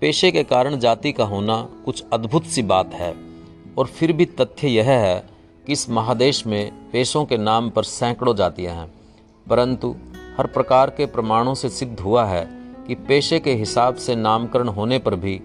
पेशे 0.00 0.30
के 0.30 0.44
कारण 0.44 0.78
जाति 0.78 1.12
का 1.12 1.24
होना 1.24 1.68
कुछ 1.84 2.04
अद्भुत 2.12 2.44
सी 2.44 2.62
बात 2.62 2.94
है। 2.94 3.31
और 3.78 3.86
फिर 3.86 4.12
भी 4.12 4.24
तथ्य 4.24 4.68
यह 4.68 4.90
है 4.90 5.24
कि 5.66 5.72
इस 5.72 5.90
महादेश 5.90 6.46
में 6.46 6.90
पेशों 6.92 7.24
के 7.24 7.36
नाम 7.36 7.70
पर 7.70 7.82
सैकड़ों 7.82 8.36
जातियाँ 8.36 8.76
हैं। 8.76 8.92
परंतु 9.50 9.96
हर 10.38 10.46
प्रकार 10.46 10.90
के 10.90 11.06
प्रमाणों 11.06 11.54
से 11.54 11.68
सिद्ध 11.68 12.00
हुआ 12.00 12.24
है 12.24 12.48
कि 12.86 12.94
पेशे 12.94 13.38
के 13.38 13.54
हिसाब 13.54 13.94
से 13.94 14.16
नामकरण 14.16 14.68
होने 14.68 14.98
पर 14.98 15.14
भी 15.14 15.40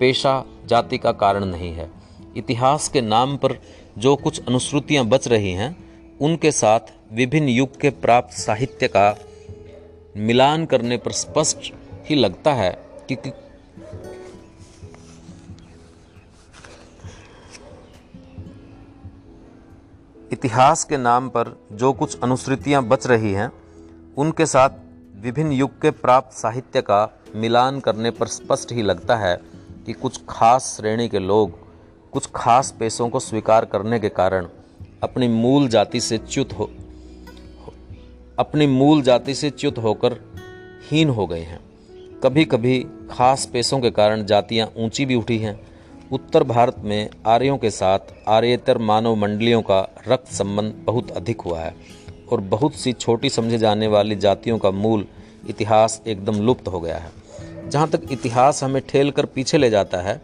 पेशा 0.00 0.44
जाति 0.66 0.98
का 0.98 1.12
कारण 1.12 1.44
नहीं 1.44 1.72
है। 1.72 1.90
इतिहास 2.36 2.88
के 2.88 3.00
नाम 3.00 3.36
पर 3.36 3.58
जो 3.98 4.16
कुछ 4.16 4.46
अनुश्रुतियाँ 4.46 5.04
बच 5.04 5.28
रही 5.28 5.52
हैं, 5.52 5.76
उनके 6.20 6.52
साथ 6.52 6.80
विभिन्न 7.12 7.48
युग 7.48 7.80
के 7.80 7.90
प्राप्त 7.90 8.32
साहित्य 8.32 8.88
का 8.88 9.18
मिलान 10.16 10.66
करने 10.66 10.96
पर 10.96 11.12
स्पष्ट 11.12 11.74
ही 12.04 12.14
लगता 12.14 12.54
है 12.54 12.78
कि 13.08 13.16
इतिहास 20.32 20.82
के 20.84 20.96
नाम 20.96 21.28
पर 21.28 21.48
जो 21.72 21.92
कुछ 21.92 22.18
अनुश्रुतियाँ 22.20 22.82
बच 22.84 23.06
रही 23.06 23.32
हैं, 23.32 23.50
उनके 24.16 24.46
साथ 24.46 24.70
विभिन्न 25.16 25.52
युग 25.52 25.80
के 25.80 25.90
प्राप्त 25.90 26.32
साहित्य 26.32 26.80
का 26.80 27.20
मिलान 27.36 27.78
करने 27.80 28.10
पर 28.10 28.26
स्पष्ट 28.26 28.72
ही 28.72 28.82
लगता 28.82 29.16
है 29.16 29.36
कि 29.86 29.92
कुछ 29.92 30.20
खास 30.28 30.74
श्रेणी 30.76 31.08
के 31.08 31.18
लोग 31.18 31.56
कुछ 32.12 32.28
खास 32.34 32.74
पेशों 32.78 33.08
को 33.08 33.20
स्वीकार 33.20 33.64
करने 33.64 34.00
के 34.00 34.08
कारण 34.08 34.48
अपनी 35.02 35.28
मूल 35.28 35.68
जाति 35.68 36.00
से 36.00 36.18
च्युत 36.18 36.52
हो, 36.52 36.70
अपनी 38.38 38.66
मूल 38.66 39.02
जाति 39.02 39.34
से 39.34 39.50
च्युत 39.50 39.78
होकर 39.78 40.12
हीन 40.90 41.08
हो 41.08 41.26
गए 41.26 41.40
हैं। 41.40 41.60
कभी 42.20 42.44
कभी 42.44 42.78
खास 43.10 43.46
पेशों 43.46 43.80
के 43.80 43.90
कारण 43.90 44.24
जातियाँ 44.24 44.68
ऊँची 44.76 45.06
भी 45.06 45.14
उठी 45.14 45.38
हैं 45.38 45.60
उत्तर 46.12 46.42
भारत 46.42 46.74
में 46.78 47.10
आर्यों 47.26 47.58
के 47.58 47.70
साथ 47.70 47.98
आर्यतर 48.28 48.78
मानव 48.78 49.14
मंडलियों 49.14 49.62
का 49.62 49.80
रक्त 50.08 50.32
संबंध 50.32 50.74
बहुत 50.84 51.10
अधिक 51.10 51.40
हुआ 51.40 51.60
है 51.60 51.74
और 52.32 52.40
बहुत 52.40 52.74
सी 52.74 52.92
छोटी 52.92 53.30
समझे 53.30 53.58
जाने 53.58 53.86
वाली 53.86 54.16
जातियों 54.16 54.58
का 54.58 54.70
मूल 54.70 55.06
इतिहास 55.48 56.02
एकदम 56.06 56.40
लुप्त 56.40 56.68
हो 56.68 56.80
गया 56.80 56.96
है। 56.96 57.10
जहाँ 57.70 57.88
तक 57.88 58.00
इतिहास 58.12 58.62
हमें 58.62 58.82
ठेल 58.88 59.10
कर 59.10 59.26
पीछे 59.26 59.58
ले 59.58 59.70
जाता 59.70 59.98
है, 59.98 60.22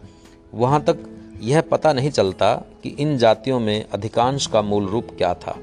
वहाँ 0.53 0.83
तक 0.83 0.97
यह 1.41 1.61
पता 1.61 1.93
नहीं 1.93 2.11
चलता 2.11 2.55
कि 2.83 2.89
इन 2.89 3.17
जातियों 3.17 3.59
में 3.59 3.85
अधिकांश 3.93 4.47
का 4.47 4.61
मूल 4.61 4.85
रूप 4.85 5.07
क्या 5.17 5.33
था। 5.33 5.57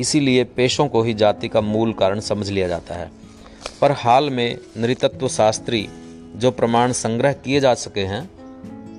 इसीलिए 0.00 0.44
पेशों 0.44 0.88
को 0.88 1.02
ही 1.02 1.14
जाति 1.14 1.48
का 1.48 1.60
मूल 1.60 1.92
कारण 1.92 2.20
समझ 2.20 2.50
लिया 2.50 2.68
जाता 2.68 2.94
है। 2.94 3.10
पर 3.80 3.92
हाल 3.92 4.30
में 4.30 4.58
नृतत्व 4.76 5.28
शास्त्री 5.28 5.88
जो 6.36 6.50
प्रमाण 6.50 6.92
संग्रह 6.92 7.32
किए 7.32 7.60
जा 7.60 7.74
सके 7.74 8.00
हैं 8.00 8.41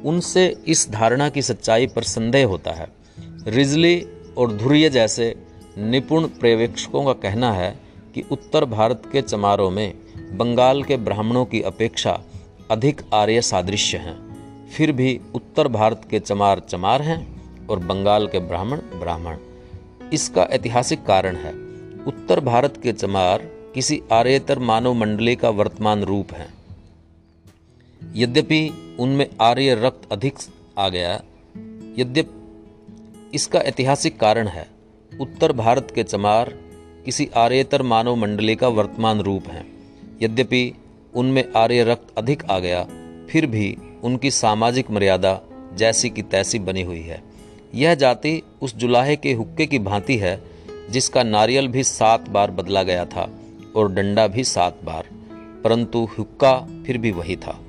उनसे 0.05 0.57
इस 0.67 0.89
धारणा 0.91 1.29
की 1.29 1.41
सच्चाई 1.41 1.87
पर 1.87 2.03
संदेह 2.03 2.47
होता 2.47 2.71
है। 2.71 2.87
रिजली 3.47 4.07
और 4.37 4.53
धुर्य 4.53 4.89
जैसे 4.89 5.35
निपुण 5.77 6.27
पर्यवेक्षकों 6.27 7.05
का 7.05 7.13
कहना 7.13 7.53
है 7.53 7.79
कि 8.15 8.23
उत्तर 8.31 8.65
भारत 8.65 9.01
के 9.11 9.21
चमारों 9.21 9.69
में 9.69 9.93
बंगाल 10.37 10.83
के 10.83 10.97
ब्राह्मणों 10.97 11.45
की 11.45 11.61
अपेक्षा 11.61 12.19
अधिक 12.71 13.01
आर्य 13.13 13.41
सादृश्य 13.41 13.97
हैं। 13.97 14.23
फिर 14.69 14.91
भी 14.91 15.19
उत्तर 15.35 15.67
भारत 15.67 16.01
के 16.11 16.19
चमार 16.19 16.59
चमार 16.59 17.01
हैं 17.01 17.41
और 17.67 17.79
बंगाल 17.79 18.27
के 18.27 18.39
ब्राह्मण 18.39 18.77
ब्राह्मण। 18.77 19.37
इसका 20.13 20.43
ऐतिहासिक 20.43 21.05
कारण 21.05 21.35
है, 21.35 21.51
उत्तर 22.07 22.39
भारत 22.39 22.79
के 22.83 22.93
चमार 22.93 23.37
किसी 23.75 24.01
आर्यतर 24.11 24.59
मानव 24.59 24.93
मंडली 24.93 25.35
का 25.35 25.49
वर्तमान 25.49 26.03
रूप 26.03 26.33
हैं। 26.33 26.53
यद्यपि 28.15 28.73
उनमें 28.99 29.29
आर्य 29.41 29.75
रक्त 29.75 30.11
अधिक 30.11 30.33
आ 30.77 30.89
गया, 30.89 31.13
यद्यप 31.97 32.33
इसका 33.33 33.59
ऐतिहासिक 33.59 34.19
कारण 34.19 34.47
है, 34.47 34.67
उत्तर 35.21 35.51
भारत 35.51 35.91
के 35.95 36.03
चमार 36.03 36.53
किसी 37.05 37.29
आर्यतर 37.37 37.81
मानव 37.81 38.15
मंडली 38.15 38.55
का 38.55 38.67
वर्तमान 38.67 39.19
रूप 39.19 39.47
हैं। 39.47 39.65
यद्यपि 40.21 40.73
उनमें 41.15 41.43
आर्य 41.55 41.83
रक्त 41.83 42.13
अधिक 42.17 42.45
आ 42.45 42.59
गया, 42.59 42.83
फिर 43.29 43.45
भी 43.45 43.77
उनकी 44.03 44.31
सामाजिक 44.31 44.91
मर्यादा 44.91 45.41
जैसी 45.73 46.09
की 46.09 46.21
तैसी 46.21 46.59
बनी 46.59 46.81
हुई 46.81 47.01
है। 47.01 47.23
यह 47.75 47.95
जाति 47.95 48.41
उस 48.61 48.75
जुलाहे 48.75 49.15
के 49.15 49.33
हुक्के 49.33 49.65
की 49.65 49.79
भांति 49.79 50.17
है, 50.17 50.43
जिसका 50.89 51.23
नारियल 51.23 51.67
भी 51.67 51.83
सात 51.83 52.29
बार 52.29 52.51
बदला 52.51 52.83
गया 52.83 53.05
था 53.05 53.29
और 53.75 53.93
डंडा 53.93 54.27
भी 54.27 54.43
सात 54.43 54.79
बार, 54.83 55.03
परंतु 55.63 56.09
हुक्का 56.17 56.83
फिर 56.85 56.97
भी 56.97 57.11
वही 57.11 57.35
था। 57.35 57.59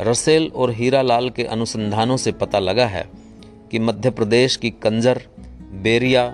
रसेल 0.00 0.50
और 0.54 0.70
हीरा 0.70 1.02
लाल 1.02 1.30
के 1.30 1.44
अनुसंधानों 1.44 2.16
से 2.16 2.32
पता 2.32 2.58
लगा 2.58 2.86
है 2.86 3.10
कि 3.70 3.78
मध्य 3.78 4.10
प्रदेश 4.10 4.56
की 4.56 4.70
कंजर, 4.70 5.22
बेरिया 5.82 6.24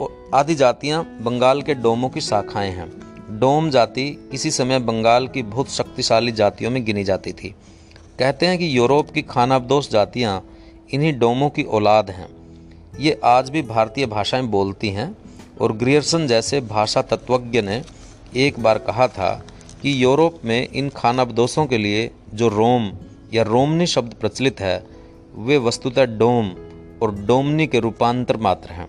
और 0.00 0.30
आदि 0.34 0.54
जातियाँ 0.54 1.18
बंगाल 1.20 1.62
के 1.62 1.74
डोमों 1.74 2.08
की 2.08 2.20
शाखाएँ 2.20 2.70
हैं। 2.70 2.90
डोम 3.38 3.70
जाति 3.70 4.28
किसी 4.30 4.50
समय 4.50 4.78
बंगाल 4.78 5.28
की 5.28 5.42
बहुत 5.42 5.70
शक्तिशाली 5.70 6.32
जातियों 6.32 6.70
में 6.70 6.84
गिनी 6.84 7.04
जाती 7.04 7.32
थी। 7.32 7.54
कहते 8.18 8.46
हैं 8.46 8.58
कि 8.58 8.76
यूरोप 8.76 9.10
की 9.10 9.22
खानाबदोश 9.22 9.90
जातियाँ 9.90 10.42
इन्हीं 10.92 11.18
डोमों 11.18 11.50
की 11.50 11.62
औलाद 11.62 12.10
हैं। 12.10 12.28
ये 13.00 13.20
आज 13.24 13.50
भी 13.50 13.62
भारतीय 13.62 14.06
भाषाएँ 14.06 14.42
बोलती 14.42 14.88
हैं 14.88 15.16
और 15.60 15.72
ग्रियर्सन 15.72 16.26
जैसे 16.26 16.60
भाषा 16.60 17.02
तत्वज्ञ 17.02 17.62
ने 17.62 17.82
एक 18.36 18.60
बार 18.60 18.78
कहा 18.78 19.08
था 19.08 19.46
कि 19.84 20.04
यूरोप 20.04 20.40
में 20.44 20.68
इन 20.68 20.88
खानाबदोशों 20.88 21.66
के 21.66 21.78
लिए 21.78 22.10
जो 22.34 22.48
रोम 22.48 22.92
या 23.34 23.42
रोमनी 23.42 23.86
शब्द 23.86 24.14
प्रचलित 24.14 24.60
है, 24.60 24.86
वे 25.34 25.58
वस्तुतः 25.58 26.04
डोम 26.04 26.50
और 27.02 27.14
डोमनी 27.14 27.66
के 27.66 27.80
रूपांतर 27.80 28.36
मात्र 28.36 28.70
हैं। 28.70 28.86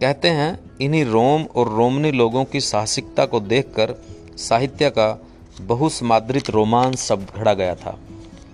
कहते 0.00 0.28
हैं, 0.28 0.60
इन्हीं 0.80 1.04
रोम 1.04 1.42
और 1.42 1.68
रोमनी 1.68 2.12
लोगों 2.12 2.44
की 2.44 2.60
साहसिकता 2.60 3.26
को 3.26 3.40
देखकर 3.40 3.94
साहित्य 4.36 4.90
का 4.90 5.22
बहुसमाद्रित 5.60 6.50
रोमांस 6.50 7.08
शब्द 7.08 7.26
घड़ा 7.36 7.54
गया 7.54 7.74
था। 7.74 7.98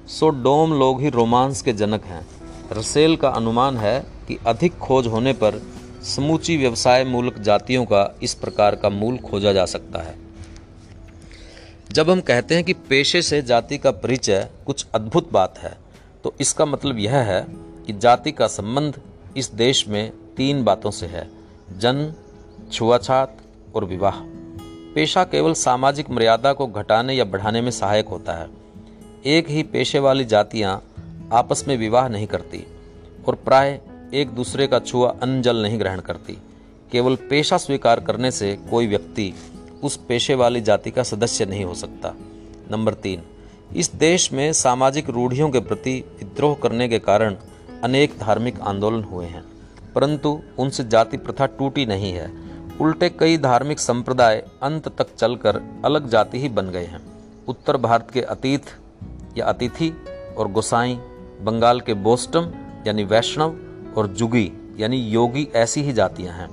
सो 0.09 0.29
डोम 0.29 0.73
लोग 0.73 1.03
ही 1.03 1.09
रोमांस 1.09 1.63
के 1.63 1.73
जनक 1.73 2.05
हैं। 2.05 2.27
रसेल 2.73 3.17
का 3.17 3.29
अनुमान 3.29 3.77
है 3.77 4.07
कि 4.29 4.39
अधिक 4.47 4.79
खोज 4.79 5.07
होने 5.07 5.33
पर 5.33 5.63
समूची 6.03 6.57
व्यवसाय 6.57 7.05
मूलक 7.05 7.39
जातियों 7.39 7.85
का 7.85 8.19
इस 8.23 8.35
प्रकार 8.35 8.75
का 8.75 8.91
मूल 8.91 9.19
खोजा 9.19 9.53
जा 9.53 9.65
सकता 9.65 10.03
है। 10.03 10.30
जब 11.92 12.11
हम 12.11 12.20
कहते 12.20 12.54
हैं 12.54 12.64
कि 12.64 12.73
पेशे 12.88 13.20
से 13.23 13.40
जाति 13.42 13.76
का 13.78 13.90
परिचय 13.90 14.49
कुछ 14.66 14.85
अद्भुत 14.94 15.30
बात 15.32 15.59
है 15.59 15.73
तो 16.25 16.32
इसका 16.40 16.64
मतलब 16.64 16.99
यह 16.99 17.16
है 17.16 17.40
कि 17.87 17.92
जाति 17.92 18.32
का 18.32 18.47
संबंध 18.47 19.00
इस 19.37 19.50
देश 19.54 19.87
में 19.88 20.12
तीन 20.37 20.62
बातों 20.64 20.90
से 20.90 21.06
है 21.06 21.26
जन्म 21.78 22.12
छुआछात 22.73 23.37
और 23.75 23.85
विवाह। 23.85 24.20
पेशा 24.94 25.25
केवल 25.25 25.52
सामाजिक 25.54 26.11
मर्यादा 26.11 26.52
को 26.52 26.66
घटाने 26.66 27.14
या 27.14 27.25
बढ़ाने 27.25 27.61
में 27.61 27.70
सहायक 27.70 28.09
होता 28.09 28.32
है। 28.32 28.49
एक 29.26 29.50
ही 29.50 29.62
पेशे 29.62 29.99
वाली 29.99 30.25
जातियाँ 30.25 30.82
आपस 31.32 31.64
में 31.68 31.76
विवाह 31.76 32.09
नहीं 32.09 32.26
करती 32.26 32.64
और 33.28 33.35
प्राय 33.35 33.80
एक 34.14 34.30
दूसरे 34.30 34.66
का 34.66 34.78
छुआ 34.78 35.11
अन्न 35.23 35.42
जल 35.42 35.62
नहीं 35.62 35.80
ग्रहण 35.80 36.00
करती। 36.00 36.38
केवल 36.92 37.16
पेशा 37.30 37.56
स्वीकार 37.56 38.00
करने 38.00 38.30
से 38.30 38.54
कोई 38.70 38.87
व्यक्ति 38.87 39.32
उस 39.83 39.97
पेशे 40.09 40.35
वाली 40.35 40.61
जाति 40.61 40.91
का 40.91 41.03
सदस्य 41.03 41.45
नहीं 41.47 41.65
हो 41.65 41.75
सकता। 41.75 42.15
नंबर 42.71 42.95
तीन, 42.95 43.23
इस 43.77 43.95
देश 43.95 44.33
में 44.33 44.53
सामाजिक 44.53 45.09
रूढ़ियों 45.11 45.49
के 45.51 45.61
प्रति 45.61 45.93
विद्रोह 46.19 46.55
करने 46.55 46.89
के 46.89 46.99
कारण 46.99 47.37
अनेक 47.83 48.19
धार्मिक 48.19 48.61
आंदोलन 48.61 49.03
हुए 49.05 49.27
हैं, 49.27 49.43
परंतु 49.95 50.39
उनसे 50.59 50.85
जाति 50.85 51.17
प्रथा 51.17 51.47
टूटी 51.49 51.87
नहीं 51.87 52.13
है। 52.13 52.31
उल्टे 52.81 53.09
कई 53.11 53.37
धार्मिक 53.39 53.79
संप्रदाय 53.79 54.45
अंत 54.63 54.89
तक 54.89 55.15
चलकर 55.15 55.61
अलग 55.85 56.09
जाति 56.09 56.41
ही 56.41 56.49
बन 56.49 56.69
गए 56.69 56.85
हैं। 56.85 57.01
उत्तर 57.49 57.77
भारत 57.77 58.11
के 58.11 58.21
अतीत 58.23 58.67
या 59.39 59.47
अतिथि 59.47 59.93
और 60.39 60.51
गोसाई, 60.53 60.95
बंगाल 61.41 61.81
के 61.81 61.95
बोस्टम 61.95 62.53
यानी 62.87 63.05
वैष्णव 63.05 63.57
और 63.97 64.07
जुगी 64.09 64.51
यानी 64.79 64.97
योगी 65.09 65.49
ऐसी 65.55 65.83
ही 65.83 65.93
जातियाँ 65.93 66.35
हैं। 66.35 66.49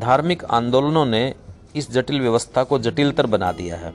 धार्मिक 0.00 0.44
आंदोलनों 0.44 1.04
ने 1.06 1.22
इस 1.76 1.90
जटिल 1.90 2.20
व्यवस्था 2.20 2.64
को 2.64 2.78
जटिलतर 2.78 3.26
बना 3.26 3.52
दिया 3.52 3.76
है। 3.76 3.94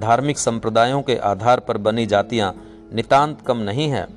धार्मिक 0.00 0.38
संप्रदायों 0.38 1.02
के 1.02 1.16
आधार 1.16 1.60
पर 1.60 1.76
बनी 1.76 2.06
जातियाँ 2.06 2.64
नितांत 2.94 3.40
कम 3.46 3.56
नहीं 3.56 3.88
है। 3.88 4.08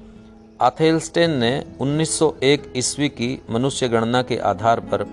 आथेलस्टेन 0.61 1.31
ने 1.31 1.65
1901 1.79 2.73
ईस्वी 2.75 3.09
की 3.09 3.41
मनुष्य 3.49 3.89
गणना 3.89 4.21
के 4.21 4.37
आधार 4.37 4.79
पर 4.79 5.07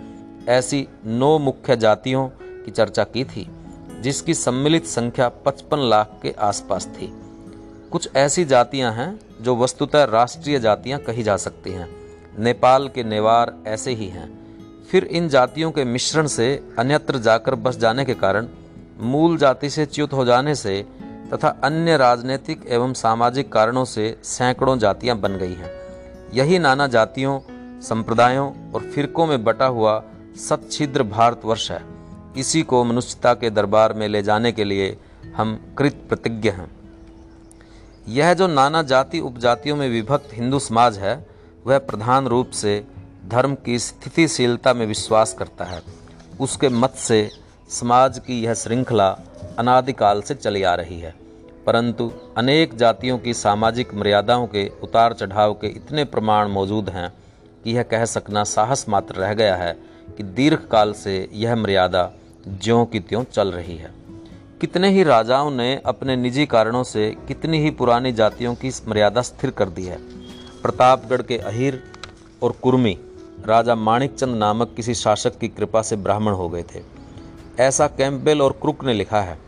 ऐसी 0.48 0.88
नौ 1.04 1.38
मुख्य 1.38 1.76
जातियों 1.76 2.28
की 2.40 2.70
चर्चा 2.70 3.04
की 3.04 3.24
थी, 3.24 3.50
जिसकी 4.00 4.35
सम्मिलित 4.35 4.87
संख्या 4.87 5.28
55 5.28 5.78
लाख 5.78 6.20
के 6.22 6.35
आसपास 6.38 6.87
थी। 6.87 7.12
कुछ 7.90 8.09
ऐसी 8.16 8.44
जातियाँ 8.44 8.92
हैं 8.92 9.20
जो 9.40 9.57
वस्तुतः 9.57 10.04
राष्ट्रीय 10.04 10.61
जातियाँ 10.61 11.00
कही 11.00 11.22
जा 11.22 11.37
सकती 11.37 11.70
हैं। 11.70 11.88
नेपाल 12.38 12.88
के 12.88 13.04
नेवार 13.04 13.54
ऐसे 13.66 13.90
ही 13.90 14.07
हैं। 14.07 14.43
फिर 14.94 15.04
इन 15.04 15.28
जातियों 15.28 15.70
के 15.70 15.85
मिश्रण 15.85 16.26
से 16.26 16.74
अन्यत्र 16.78 17.18
जाकर 17.18 17.54
बस 17.54 17.76
जाने 17.76 18.04
के 18.04 18.14
कारण 18.14 18.48
मूल 19.00 19.37
जाति 19.38 19.70
से 19.70 19.87
च्युत 19.87 20.12
हो 20.12 20.24
जाने 20.24 20.54
से 20.54 20.87
तथा 21.33 21.48
अन्य 21.64 21.96
राजनीतिक 21.96 22.66
एवं 22.68 22.92
सामाजिक 22.92 23.52
कारणों 23.52 23.85
से 23.85 24.16
सैकड़ों 24.24 24.78
जातियाँ 24.78 25.18
बन 25.18 25.37
गई 25.37 25.54
हैं। 25.54 25.70
यही 26.35 26.59
नाना 26.59 26.87
जातियों, 26.87 27.40
संप्रदायों 27.80 28.72
और 28.72 28.80
फिरकों 28.80 29.26
में 29.26 29.44
बटा 29.44 29.66
हुआ 29.66 30.04
सच्छिद्र 30.37 31.02
भारतवर्ष 31.02 31.70
है। 31.70 31.83
इसी 32.37 32.62
को 32.62 32.85
मनुष्यता 32.85 33.35
के 33.35 33.50
दरबार 33.50 33.92
में 33.92 34.09
ले 34.09 34.22
जाने 34.22 34.52
के 34.52 34.64
लिए 34.64 34.98
हम 35.37 35.74
कृत 35.78 36.07
प्रतिज्ञ 36.09 36.50
हैं। 36.50 36.70
यह 38.09 38.35
जो 38.35 38.46
नाना 38.46 38.83
जाति 38.83 39.20
उपजातियों 39.20 39.76
में 39.76 39.88
विभक्त 39.88 40.28
हिंदू 40.33 40.59
समाज 40.59 40.98
है, 40.98 41.26
वह 41.66 41.78
प्रधान 41.78 42.26
रूप 42.26 42.50
से 42.50 42.93
धर्म 43.28 43.54
की 43.54 43.78
स्थितिशीलता 43.78 44.74
में 44.74 44.87
विश्वास 44.87 45.34
करता 45.38 45.64
है। 45.64 45.82
उसके 46.40 46.68
मत 46.68 46.90
से 46.90 47.30
समाज 47.68 48.18
की 48.18 48.42
यह 48.44 48.54
श्रृंखला 48.54 49.08
अनादिकाल 49.58 50.22
से 50.22 50.34
चली 50.34 50.62
आ 50.62 50.74
रही 50.74 51.00
है। 51.00 51.14
परंतु 51.66 52.12
अनेक 52.37 52.76
जातियों 52.76 53.18
की 53.18 53.34
सामाजिक 53.34 53.94
मर्यादाओं 53.94 54.46
के 54.46 54.70
उतार 54.82 55.12
चढ़ाव 55.12 55.54
के 55.54 55.66
इतने 55.66 56.04
प्रमाण 56.04 56.48
मौजूद 56.48 56.88
हैं 56.88 57.12
कि 57.64 57.70
यह 57.70 57.82
कह 57.82 58.04
सकना 58.04 58.44
साहस 58.44 58.88
मात्र 58.88 59.14
रह 59.14 59.34
गया 59.34 59.56
है 59.56 59.72
कि 60.16 60.22
दीर्घकाल 60.22 60.92
से 60.92 61.30
यह 61.32 61.56
मर्यादा 61.56 62.12
ज्यों 62.48 62.87
की 62.87 63.00
त्यों 63.00 63.24
चल 63.24 63.52
रही 63.52 63.76
है। 63.76 63.90
कितने 64.60 64.90
ही 64.90 65.02
राजाओं 65.02 65.50
ने 65.50 65.82
अपने 65.87 66.16
निजी 66.16 66.46
कारणों 66.46 66.84
से 66.84 67.16
कितनी 67.28 67.58
ही 67.58 67.70
पुरानी 67.70 68.12
जातियों 68.12 68.54
की 68.54 68.70
मर्यादा 68.88 69.22
स्थिर 69.22 69.50
कर 69.50 69.68
दी 69.68 69.84
है। 69.84 69.98
प्रतापगढ़ 70.62 71.22
के 71.22 71.38
अहिर 71.38 71.82
और 72.42 72.52
कुर्मी 72.52 72.98
राजा 73.46 73.74
माणिकचंद 73.74 74.37
नामक 74.37 74.72
किसी 74.76 74.94
शासक 74.94 75.38
की 75.38 75.48
कृपा 75.48 75.83
से 75.83 75.96
ब्राह्मण 75.96 76.33
हो 76.33 76.48
गए 76.48 76.62
थे। 76.62 76.80
ऐसा 77.62 77.87
कैंपबेल 77.87 78.42
और 78.42 78.52
क्रुक 78.52 78.85
ने 78.85 78.94
लिखा 78.94 79.20
है। 79.20 79.38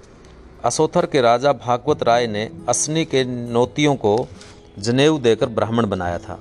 असोथर 0.64 1.06
के 1.06 1.20
राजा 1.20 1.52
भागवत 1.52 2.02
राय 2.02 2.26
ने 2.26 2.50
असनी 2.68 3.04
के 3.04 3.24
नोतियों 3.24 3.96
को 3.96 4.28
जनेऊ 4.78 5.18
देकर 5.18 5.46
ब्राह्मण 5.46 5.86
बनाया 5.86 6.18
था। 6.18 6.40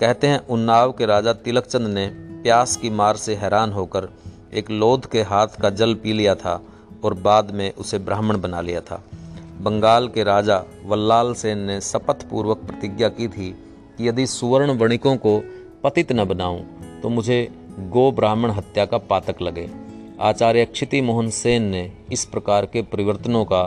कहते 0.00 0.26
हैं, 0.26 0.46
उन्नाव 0.46 0.92
के 0.92 1.06
राजा 1.06 1.32
तिलकचंद 1.32 1.86
ने 1.86 2.06
प्यास 2.14 2.76
की 2.76 2.90
मार 2.90 3.16
से 3.16 3.34
हैरान 3.34 3.72
होकर 3.72 4.08
एक 4.54 4.70
लोध 4.70 5.06
के 5.06 5.22
हाथ 5.22 5.46
का 5.46 5.70
जल 5.70 5.94
पी 5.94 6.12
लिया 6.12 6.34
था 6.34 6.62
और 7.04 7.14
बाद 7.14 7.50
में 7.50 7.74
उसे 7.74 7.98
ब्राह्मण 7.98 8.40
बना 8.40 8.60
लिया 8.60 8.80
था। 8.80 9.04
बंगाल 9.60 10.08
के 10.08 10.24
राजा 10.24 10.64
वल्लाल 10.86 11.34
सेन 11.34 11.58
ने 11.58 11.80
शपथ 11.80 12.28
पूर्वक 12.30 12.56
प्रतिज्ञा 12.56 13.08
की 13.08 13.28
थी 13.28 13.50
कि 13.98 14.08
यदि 14.08 14.26
सुवर्ण 14.26 14.70
वणिकों 14.70 15.16
को 15.16 15.42
पतित 15.84 16.12
न 16.12 16.24
बनाऊँ 16.24 16.75
तो 17.06 17.10
मुझे 17.10 17.36
गो 17.88 18.10
ब्राह्मण 18.12 18.50
हत्या 18.50 18.84
का 18.86 18.98
पातक 18.98 19.42
लगे। 19.42 19.68
आचार्य 20.20 20.64
क्षिति 20.64 21.00
मोहन 21.00 21.28
सेन 21.30 21.62
ने 21.62 21.82
इस 22.12 22.24
प्रकार 22.24 22.66
के 22.66 22.82
परिवर्तनों 22.82 23.44
का 23.44 23.60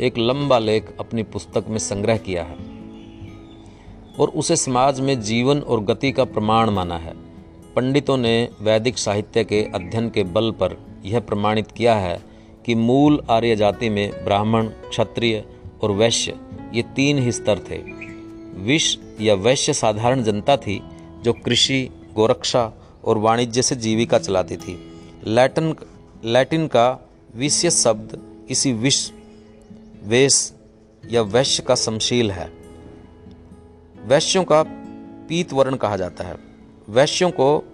एक 0.00 0.18
लंबा 0.18 0.58
लेख 0.58 0.86
अपनी 1.00 1.22
पुस्तक 1.22 1.64
में 1.68 1.78
संग्रह 1.78 2.16
किया 2.18 2.42
है 2.42 2.56
और 4.20 4.28
उसे 4.28 4.56
समाज 4.56 5.00
में 5.00 5.20
जीवन 5.20 5.58
और 5.58 5.80
गति 5.80 6.12
का 6.12 6.24
प्रमाण 6.24 6.70
माना 6.70 6.98
है। 6.98 7.12
पंडितों 7.76 8.16
ने 8.16 8.48
वैदिक 8.60 8.98
साहित्य 8.98 9.44
के 9.44 9.62
अध्ययन 9.74 10.08
के 10.10 10.24
बल 10.24 10.50
पर 10.50 10.78
यह 11.04 11.20
प्रमाणित 11.20 11.70
किया 11.72 11.94
है 11.94 12.18
कि 12.66 12.74
मूल 12.74 13.20
आर्य 13.30 13.56
जाति 13.56 13.88
में 13.88 14.24
ब्राह्मण, 14.24 14.68
क्षत्रिय 14.68 15.44
और 15.82 15.90
वैश्य 15.90 16.38
ये 16.74 16.82
तीन 16.96 17.18
ही 17.18 17.32
स्तर 17.32 17.58
थे। 17.70 17.82
विष 18.62 18.96
या 19.20 19.34
वैश्य 19.34 19.72
साधारण 19.72 20.22
जनता 20.22 20.56
थी 20.56 20.80
जो 21.22 21.32
कृषि, 21.44 21.88
गोरक्षा 22.14 22.72
और 23.06 23.18
वाणिज्य 23.18 23.62
से 23.62 23.76
जीविका 23.76 24.18
चलाती 24.18 24.56
थी। 24.56 25.00
लैटिन 25.26 25.74
लैटिन 26.24 26.66
का 26.66 27.08
विषय 27.36 27.70
शब्द 27.70 28.22
इसी 28.50 28.72
विष, 28.72 29.10
वेश 30.04 30.54
या 31.10 31.22
वैश्य 31.22 31.62
का 31.62 31.74
समशील 31.74 32.30
है। 32.30 32.52
वैश्यों 34.06 34.44
का 34.44 34.62
पीत 35.28 35.52
वर्ण 35.52 35.76
कहा 35.76 35.96
जाता 35.96 36.24
है। 36.24 36.36
वैश्यों 36.88 37.30
को 37.30 37.64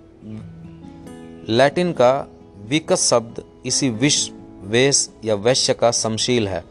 लैटिन 1.48 1.92
का 1.92 2.28
विकस 2.68 3.10
शब्द 3.10 3.44
इसी 3.66 3.90
विश्व 3.90 4.34
वेश 4.62 5.10
या 5.24 5.34
वैश्य 5.34 5.74
का 5.74 5.90
समशील 5.90 6.48
है। 6.48 6.64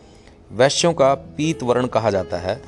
वैश्यों 0.52 0.94
का 0.94 1.14
पीत 1.14 1.64
वर्ण 1.64 1.88
कहा 1.88 2.12
जाता 2.12 2.38
है। 2.38 2.64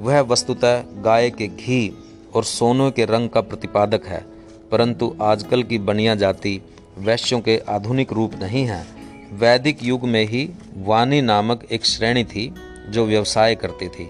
वह 0.00 0.20
वस्तुतः 0.20 0.80
गाय 0.80 1.30
के 1.30 1.46
घी 1.46 1.98
और 2.34 2.44
सोनों 2.44 2.90
के 2.90 3.04
रंग 3.04 3.28
का 3.28 3.40
प्रतिपादक 3.40 4.06
है। 4.06 4.35
परंतु 4.72 5.14
आजकल 5.22 5.62
की 5.62 5.78
बनिया 5.78 6.14
जाति 6.14 6.60
वैश्यों 6.98 7.40
के 7.40 7.56
आधुनिक 7.68 8.12
रूप 8.12 8.34
नहीं 8.34 8.64
है। 8.64 8.84
वैदिक 9.32 9.82
युग 9.82 10.04
में 10.04 10.24
ही 10.24 10.48
वानी 10.76 11.20
नामक 11.20 11.66
एक 11.72 11.86
श्रेणी 11.86 12.24
थी 12.24 12.52
जो 12.88 13.06
व्यवसाय 13.06 13.54
करती 13.54 13.88
थी। 13.88 14.08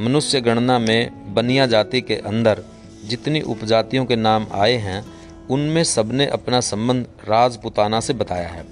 मनुष्य 0.00 0.40
गणना 0.40 0.78
में 0.78 1.34
बनिया 1.34 1.66
जाति 1.66 2.00
के 2.00 2.16
अंदर 2.26 2.62
जितनी 3.04 3.40
उपजातियों 3.40 4.04
के 4.04 4.16
नाम 4.16 4.46
आए 4.52 4.74
हैं, 4.76 5.04
उनमें 5.50 5.82
सबने 5.84 6.26
अपना 6.26 6.60
संबंध 6.60 7.06
राजपुताना 7.28 8.00
से 8.00 8.12
बताया 8.12 8.48
है। 8.48 8.64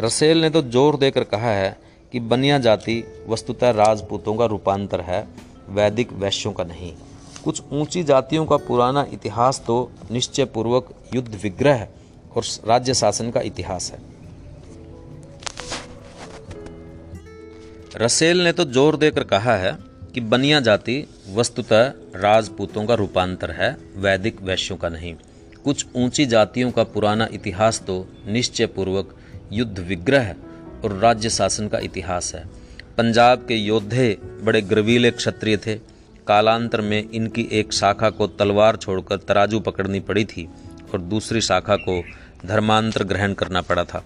रसेल 0.00 0.40
ने 0.40 0.50
तो 0.50 0.62
ज़ोर 0.62 0.96
देकर 0.96 1.24
कहा 1.24 1.50
है 1.50 1.76
कि 2.12 2.20
बनिया 2.20 2.58
जाति 2.58 3.02
वस्तुतः 3.28 3.70
राजपूतों 3.70 4.34
का 4.34 4.44
रूपांतर 4.44 5.00
है, 5.00 5.26
वैदिक 5.68 6.12
वैश्यों 6.12 6.52
का 6.52 6.64
नहीं। 6.64 6.92
कुछ 7.44 7.62
ऊँची 7.72 8.02
जातियों 8.04 8.44
का 8.46 8.56
पुराना 8.56 9.06
इतिहास 9.12 9.62
तो 9.66 9.76
निश्चय 10.10 10.44
पूर्वक 10.44 10.94
युद्ध 11.14 11.34
विग्रह 11.42 11.86
और 12.36 12.44
राज्य 12.66 12.94
शासन 12.94 13.30
का 13.30 13.40
इतिहास 13.40 13.90
है। 13.92 13.98
रसेल 17.96 18.42
ने 18.44 18.52
तो 18.52 18.64
ज़ोर 18.64 18.96
देकर 18.96 19.24
कहा 19.24 19.56
है 19.56 19.76
कि 20.14 20.20
बनिया 20.22 20.60
जाति 20.60 20.96
वस्तुतः 21.34 21.84
राजपूतों 22.16 22.84
का 22.86 22.94
रूपांतर 22.94 23.50
है, 23.50 23.76
वैदिक 23.96 24.42
वैश्यों 24.42 24.76
का 24.78 24.88
नहीं। 24.88 25.14
कुछ 25.64 25.86
ऊँची 25.96 26.26
जातियों 26.26 26.70
का 26.70 26.84
पुराना 26.84 27.28
इतिहास 27.32 27.80
तो 27.80 28.06
निश्चय 28.26 28.66
पूर्वक 28.66 29.14
युद्ध 29.52 29.78
विग्रह 29.78 30.34
और 30.84 30.98
राज्य 30.98 31.30
शासन 31.30 31.68
का 31.68 31.78
इतिहास 31.80 32.34
है। 32.34 32.44
पंजाब 32.98 33.44
के 33.48 33.54
योद्धे 33.56 34.16
बड़े 34.42 34.60
ग्रवीले 34.62 35.10
क्षत्रिय 35.10 35.56
थे। 35.56 35.74
कालांतर 36.28 36.80
में 36.80 37.10
इनकी 37.10 37.48
एक 37.52 37.72
शाखा 37.72 38.10
को 38.10 38.26
तलवार 38.26 38.76
छोड़कर 38.76 39.16
तराजू 39.16 39.60
पकड़नी 39.60 40.00
पड़ी 40.00 40.24
थी 40.24 40.48
और 40.92 41.00
दूसरी 41.00 41.40
शाखा 41.40 41.76
को 41.76 42.02
धर्मांतर 42.46 43.04
ग्रहण 43.04 43.32
करना 43.32 43.60
पड़ा 43.60 43.84
था। 43.84 44.04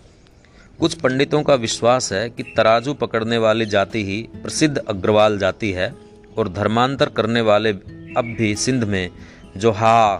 कुछ 0.81 0.95
पंडितों 0.95 1.43
का 1.43 1.55
विश्वास 1.55 2.13
है 2.13 2.31
कि 2.31 2.43
तराजू 2.43 2.95
पकड़ने 2.95 3.39
वाली 3.39 3.67
जाति 3.67 4.05
ही 4.05 4.29
प्रसिद्ध 4.43 4.79
अग्रवाल 4.79 5.39
जाति 5.39 5.73
है 5.73 5.95
और 6.39 6.49
धर्मांतर 6.49 7.09
करने 7.09 7.41
वाले 7.41 7.71
अब 8.17 8.35
भी 8.39 8.55
सिंध 8.57 8.85
में 8.85 9.11
जो 9.57 9.71
हा 9.71 10.17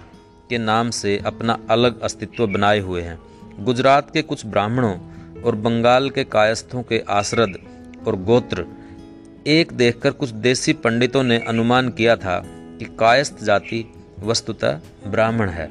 के 0.51 0.59
नाम 0.59 0.91
से 0.91 1.19
अपना 1.27 1.59
अलग 1.71 2.01
अस्तित्व 2.01 2.47
बनाए 2.47 2.79
हुए 2.79 3.03
हैं। 3.03 3.19
गुजरात 3.61 4.11
के 4.11 4.23
कुछ 4.23 4.47
ब्राह्मणों 4.47 4.97
और 5.43 5.55
बंगाल 5.55 6.11
के 6.11 6.25
कायस्थों 6.25 6.83
के 6.83 7.03
आश्रद 7.09 7.59
और 8.07 8.17
गोत्र 8.17 8.67
एक 9.49 9.73
देखकर 9.73 10.11
कुछ 10.11 10.31
देसी 10.31 10.73
पंडितों 10.73 11.23
ने 11.23 11.39
अनुमान 11.39 11.89
किया 11.89 12.17
था 12.17 12.43
कि 12.47 12.85
कायस्थ 12.85 13.45
जाति 13.45 13.93
वस्तुतः 14.21 14.81
ब्राह्मण 15.07 15.49
है। 15.49 15.71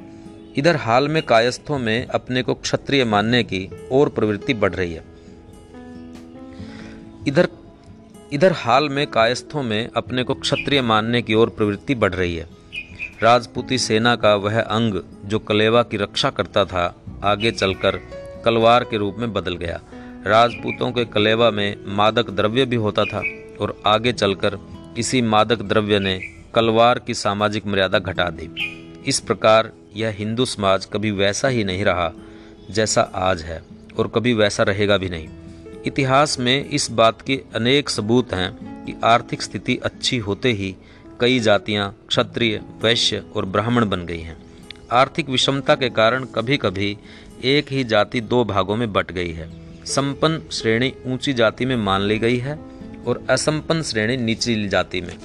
इधर 0.58 0.76
हाल 0.76 1.08
में 1.08 1.24
कायस्थों 1.24 1.80
में 1.80 2.08
अपने 2.08 2.44
को 2.44 2.54
क्षत्रिय 2.54 3.06
मानने 3.06 3.44
की 3.44 3.70
और 3.92 4.10
प्रवृत्ति 4.10 4.54
बढ़ 4.54 4.74
रही 4.74 4.94
है। 4.94 5.04
इधर 7.28 7.48
इधर 8.34 8.52
हाल 8.52 8.90
में 8.90 9.08
कायस्थों 9.08 9.63
में 9.63 9.90
अपने 9.96 10.24
को 10.24 10.34
क्षत्रिय 10.34 10.82
मानने 10.82 11.22
की 11.22 11.34
ओर 11.34 11.50
प्रवृत्ति 11.50 11.96
बढ़ 11.96 12.13
रही 12.13 12.36
है। 12.36 12.50
राजपूती 13.24 13.78
सेना 13.78 14.16
का 14.16 14.36
वह 14.36 14.62
अंग 14.62 15.02
जो 15.26 15.40
कलेवा 15.40 15.84
की 15.84 15.98
रक्षा 15.98 16.30
करता 16.30 16.66
था, 16.66 17.04
आगे 17.24 17.52
चलकर 17.52 18.00
कलवार 18.46 18.84
के 18.84 18.98
रूप 18.98 19.16
में 19.20 19.34
बदल 19.34 19.56
गया। 19.56 19.82
राजपूतों 20.28 20.92
के 20.92 21.06
कलेवा 21.06 21.52
में 21.52 21.76
मादक 21.88 22.30
द्रव्य 22.30 22.66
भी 22.66 22.76
होता 22.76 23.04
था। 23.04 23.24
और 23.62 23.82
आगे 23.86 24.13
चलकर 24.13 24.58
इसी 24.98 25.22
मादक 25.22 25.62
द्रव्य 25.62 26.00
ने 26.00 26.20
कलवार 26.54 27.00
की 27.00 27.13
सामाजिक 27.13 27.65
मर्यादा 27.67 28.00
घटा 28.00 28.30
दी। 28.30 28.50
इस 29.08 29.20
प्रकार 29.20 29.72
यह 29.96 30.10
हिंदू 30.10 30.46
समाज 30.46 30.86
कभी 30.86 31.12
वैसा 31.12 31.48
ही 31.48 31.63
नहीं 31.63 31.84
रहा 31.86 32.12
जैसा 32.72 33.02
आज 33.02 33.41
है 33.41 33.62
और 34.00 34.08
कभी 34.08 34.34
वैसा 34.34 34.63
रहेगा 34.63 34.98
भी 34.98 35.10
नहीं। 35.10 35.28
इतिहास 35.86 36.39
में 36.39 36.65
इस 36.65 36.91
बात 36.91 37.22
के 37.22 37.41
अनेक 37.56 37.89
सबूत 37.89 38.34
हैं 38.34 38.86
कि 38.86 38.96
आर्थिक 39.04 39.41
स्थिति 39.41 39.78
अच्छी 39.78 40.17
होते 40.17 40.52
ही 40.52 40.76
कई 41.20 41.39
जातियाँ 41.39 41.96
क्षत्रिय, 42.08 42.62
वैश्य 42.84 43.24
और 43.36 43.46
ब्राह्मण 43.46 43.89
बन 43.89 44.06
गई 44.06 44.20
हैं। 44.20 44.38
आर्थिक 44.91 45.30
विषमता 45.30 45.76
के 45.76 45.89
कारण 45.89 46.26
कभी 46.26 46.58
कभी 46.58 46.98
एक 47.43 47.72
ही 47.72 47.84
जाति 47.84 48.22
दो 48.22 48.43
भागों 48.46 48.76
में 48.76 48.91
बट 48.93 49.12
गई 49.12 49.32
है। 49.32 49.50
संपन्न 49.86 50.41
श्रेणी 50.52 50.93
ऊँची 51.06 51.34
जाति 51.34 51.65
में 51.65 51.76
मान 51.76 52.02
ली 52.02 52.20
गई 52.20 52.38
है 52.38 52.60
और 53.08 53.26
असंपन्न 53.30 53.84
श्रेणी 53.84 54.17
निचली 54.17 54.67
जाति 54.70 55.02
में। 55.02 55.17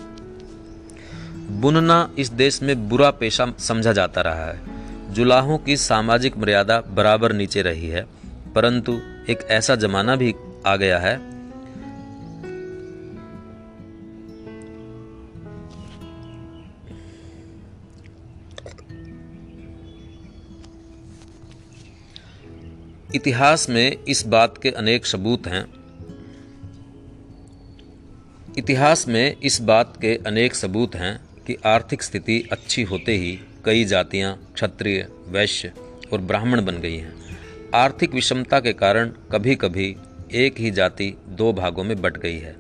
बुनना 1.61 2.11
इस 2.19 2.29
देश 2.29 2.63
में 2.63 2.89
बुरा 2.89 3.11
पेशा 3.11 3.53
समझा 3.59 3.93
जाता 3.93 4.21
रहा 4.21 4.47
है। 4.47 5.15
जुलाहों 5.15 5.59
की 5.59 5.77
सामाजिक 5.77 6.37
मर्यादा 6.37 6.81
बराबर 6.81 7.33
नीचे 7.33 7.63
रही 7.63 7.89
है, 7.89 8.07
परंतु 8.55 8.93
एक 9.31 9.47
ऐसा 9.51 9.77
जमाना 9.77 10.17
भी 10.17 10.35
आ 10.67 10.77
गया 10.77 10.99
है। 10.99 11.33
इतिहास 23.15 23.69
में 23.71 23.97
इस 24.05 24.27
बात 24.27 24.59
के 24.59 24.71
अनेक 24.71 25.07
सबूत 25.07 25.47
हैं। 25.47 25.82
इतिहास 28.59 29.07
में 29.09 29.37
इस 29.43 29.61
बात 29.61 29.97
के 29.97 30.15
अनेक 30.27 30.55
सबूत 30.55 30.95
हैं 30.95 31.21
कि 31.47 31.57
आर्थिक 31.67 32.03
स्थिति 32.03 32.49
अच्छी 32.53 32.83
होते 32.83 33.13
ही 33.13 33.39
कई 33.65 33.85
जातियाँ 33.85 34.35
क्षत्रिय, 34.55 35.07
वैश्य 35.29 35.73
और 36.13 36.21
ब्राह्मण 36.21 36.65
बन 36.65 36.77
गई 36.77 36.97
हैं। 36.97 37.15
आर्थिक 37.75 38.15
विषमता 38.15 38.61
के 38.61 38.73
कारण 38.73 39.11
कभी 39.33 39.55
कभी 39.55 39.97
एक 40.35 40.61
ही 40.61 40.71
जाति 40.71 41.13
दो 41.29 41.53
भागों 41.53 41.85
में 41.85 42.01
बट 42.03 42.17
गई 42.17 42.39
है। 42.39 42.55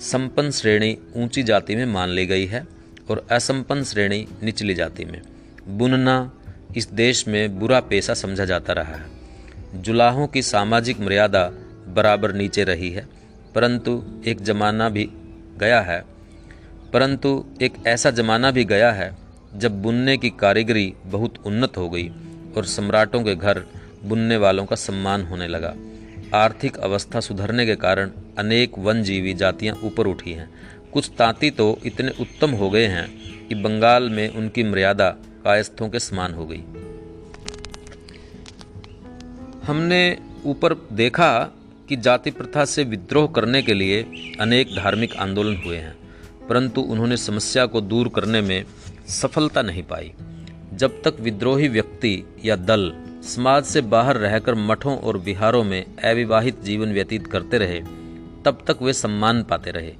संपन्न 0.00 0.50
श्रेणी 0.50 0.96
ऊँची 1.16 1.42
जाति 1.42 1.76
में 1.76 1.84
मान 1.86 2.08
ली 2.08 2.26
गई 2.26 2.46
है 2.46 2.66
और 3.10 3.26
असंपन्न 3.30 3.84
श्रेणी 3.84 4.26
निचली 4.42 4.74
जाति 4.74 5.04
में। 5.04 5.20
बुनना 5.68 6.32
इस 6.76 6.92
देश 6.92 7.26
में 7.28 7.58
बुरा 7.58 7.80
पेशा 7.80 8.14
समझा 8.14 8.44
जाता 8.44 8.72
रहा 8.72 8.94
है। 8.94 9.82
जुलाहों 9.82 10.26
की 10.26 10.42
सामाजिक 10.42 11.00
मर्यादा 11.00 11.44
बराबर 11.88 12.34
नीचे 12.34 12.64
रही 12.64 12.90
है, 12.90 13.06
परंतु 13.54 14.02
एक 14.26 14.42
जमाना 14.42 14.88
भी 14.88 15.08
गया 15.58 15.80
है, 15.80 16.00
परंतु 16.92 17.44
एक 17.62 17.74
ऐसा 17.86 18.10
जमाना 18.10 18.50
भी 18.50 18.64
गया 18.64 18.90
है 18.92 19.10
जब 19.54 19.82
बुनने 19.82 20.16
की 20.16 20.30
कारीगरी 20.30 20.92
बहुत 21.06 21.34
उन्नत 21.46 21.76
हो 21.76 21.88
गई 21.90 22.08
और 22.56 22.64
सम्राटों 22.66 23.22
के 23.22 23.34
घर 23.34 23.64
बुनने 24.04 24.36
वालों 24.36 24.64
का 24.66 24.76
सम्मान 24.76 25.22
होने 25.22 25.48
लगा। 25.48 25.74
आर्थिक 26.34 26.76
अवस्था 26.78 27.20
सुधरने 27.20 27.66
के 27.66 27.76
कारण 27.76 28.10
अनेक 28.38 28.78
वनजीवी 28.78 29.34
जातियाँ 29.34 29.74
ऊपर 29.84 30.06
उठी 30.06 30.32
हैं। 30.32 30.48
कुछ 30.92 31.10
तांती 31.18 31.50
तो 31.50 31.78
इतने 31.84 32.12
उत्तम 32.20 32.50
हो 32.50 32.70
गए 32.70 32.86
हैं 32.86 33.08
कि 33.48 33.54
बंगाल 33.54 34.08
में 34.10 34.28
उनकी 34.30 34.62
मर्यादा 34.62 35.08
कायस्थों 35.44 35.88
के 35.88 35.98
समान 35.98 36.34
हो 36.34 36.46
गई। 36.46 36.62
हमने 39.62 40.18
ऊपर 40.46 40.74
देखा 40.92 41.30
कि 41.88 41.96
जाति 41.96 42.30
प्रथा 42.30 42.64
से 42.64 42.84
विद्रोह 42.84 43.26
करने 43.26 43.62
के 43.62 43.74
लिए 43.74 44.02
अनेक 44.40 44.76
धार्मिक 44.76 45.16
आंदोलन 45.16 45.56
हुए 45.56 45.76
हैं, 45.76 45.96
परंतु 46.48 46.80
उन्होंने 46.80 47.16
समस्या 47.16 47.66
को 47.66 47.80
दूर 47.80 48.08
करने 48.08 48.40
में 48.40 48.64
सफलता 49.08 49.62
नहीं 49.62 49.82
पाई। 49.82 50.12
जब 50.74 51.02
तक 51.02 51.16
विद्रोही 51.20 51.68
व्यक्ति 51.68 52.24
या 52.44 52.56
दल 52.56 52.92
समाज 53.22 53.64
से 53.64 53.80
बाहर 53.80 54.16
रहकर 54.16 54.54
मठों 54.54 54.98
और 54.98 55.16
विहारों 55.18 55.64
में 55.64 55.84
अविवाहित 56.04 56.62
जीवन 56.62 56.92
व्यतीत 56.92 57.26
करते 57.26 57.58
रहे, 57.58 57.80
तब 58.44 58.64
तक 58.66 58.82
वे 58.82 58.92
सम्मान 58.92 59.42
पाते 59.42 59.70
रहे। 59.70 59.92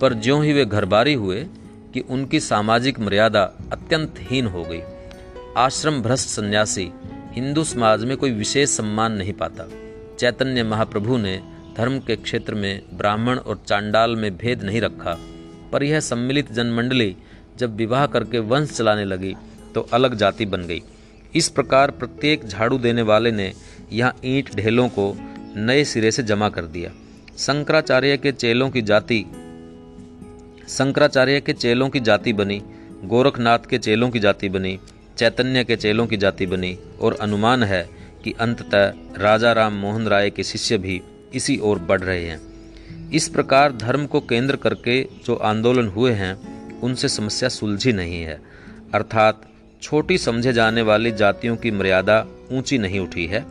पर 0.00 0.14
ज्यों 0.14 0.44
ही 0.44 0.52
वे 0.52 0.64
घरबारी 0.64 1.14
हुए 1.14 1.46
कि 1.94 2.00
उनकी 2.00 2.40
सामाजिक 2.40 3.00
मर्यादा 3.00 3.42
अत्यंत 3.72 4.14
हीन 4.18 4.46
हो 4.46 4.64
गई। 4.64 4.80
आश्रम 5.56 6.02
भ्रष्ट 6.02 6.28
सन्यासी 6.28 6.90
हिंदू 7.32 7.64
समाज 7.64 8.04
में 8.04 8.16
कोई 8.16 8.30
विशेष 8.30 8.68
सम्मान 8.68 9.12
नहीं 9.12 9.32
पाता। 9.32 9.64
चैतन्य 10.20 10.62
महाप्रभु 10.62 11.16
ने 11.16 11.36
धर्म 11.76 11.98
के 11.98 12.14
क्षेत्र 12.16 12.54
में 12.54 12.80
ब्राह्मण 12.92 13.38
और 13.38 13.60
चांडाल 13.68 14.16
में 14.16 14.36
भेद 14.36 14.62
नहीं 14.62 14.80
रखा, 14.80 15.16
पर 15.72 15.82
यह 15.82 16.00
सम्मिलित 16.00 16.50
जनमंडली 16.52 17.14
जब 17.58 17.76
विवाह 17.76 18.06
करके 18.06 18.38
वंश 18.38 18.70
चलाने 18.70 19.04
लगी 19.04 19.34
तो 19.74 19.80
अलग 19.92 20.14
जाति 20.14 20.46
बन 20.46 20.66
गई। 20.66 20.82
इस 21.34 21.48
प्रकार 21.48 21.90
प्रत्येक 21.90 22.44
झाड़ू 22.46 22.78
देने 22.78 23.02
वाले 23.02 23.30
ने 23.30 23.52
यहाँ 23.92 24.14
ईंट 24.24 24.54
ढेलों 24.56 24.88
को 24.88 25.12
नए 25.56 25.84
सिरे 25.84 26.10
से 26.10 26.22
जमा 26.22 26.48
कर 26.48 26.66
दिया। 26.66 26.90
शंकराचार्य 27.38 28.16
के 28.16 28.32
चेलों 28.32 28.68
की 28.70 28.82
जाति, 28.82 29.20
शंकराचार्य 30.68 31.40
के 31.40 31.52
चेलों 31.52 31.88
की 31.88 32.00
जाति 32.00 32.32
बनी, 32.32 32.60
गोरखनाथ 33.04 33.66
के 33.70 33.78
चेलों 33.78 34.10
की 34.10 34.18
जाति 34.18 34.48
बनी, 34.48 34.78
चैतन्य 35.18 35.64
के 35.64 35.76
चेलों 35.76 36.06
की 36.06 36.16
जाति 36.16 36.46
बनी, 36.46 36.76
और 37.00 37.16
अनुमान 37.20 37.62
है 37.62 37.82
कि 38.24 38.32
अंततः 38.40 38.92
राजा 39.18 39.52
राम 39.52 39.72
मोहन 39.72 40.06
राय 40.08 40.30
के 40.30 40.42
शिष्य 40.42 40.78
भी 40.78 41.00
इसी 41.34 41.58
ओर 41.58 41.78
बढ़ 41.78 42.00
रहे 42.00 42.24
हैं। 42.24 42.40
इस 43.10 43.28
प्रकार 43.28 43.72
धर्म 43.72 44.06
को 44.06 44.20
केंद्र 44.20 44.56
करके 44.56 45.02
जो 45.26 45.34
आंदोलन 45.34 45.88
हुए 45.88 46.12
हैं, 46.12 46.34
उनसे 46.80 47.08
समस्या 47.08 47.48
सुलझी 47.48 47.92
नहीं 47.92 48.22
है। 48.22 48.40
अर्थात 48.94 49.42
छोटी 49.82 50.18
समझे 50.18 50.52
जाने 50.52 50.82
वाली 50.82 51.10
जातियों 51.12 51.56
की 51.56 51.70
मर्यादा 51.70 52.24
ऊँची 52.52 52.78
नहीं 52.78 53.00
उठी 53.00 53.26
है, 53.26 53.44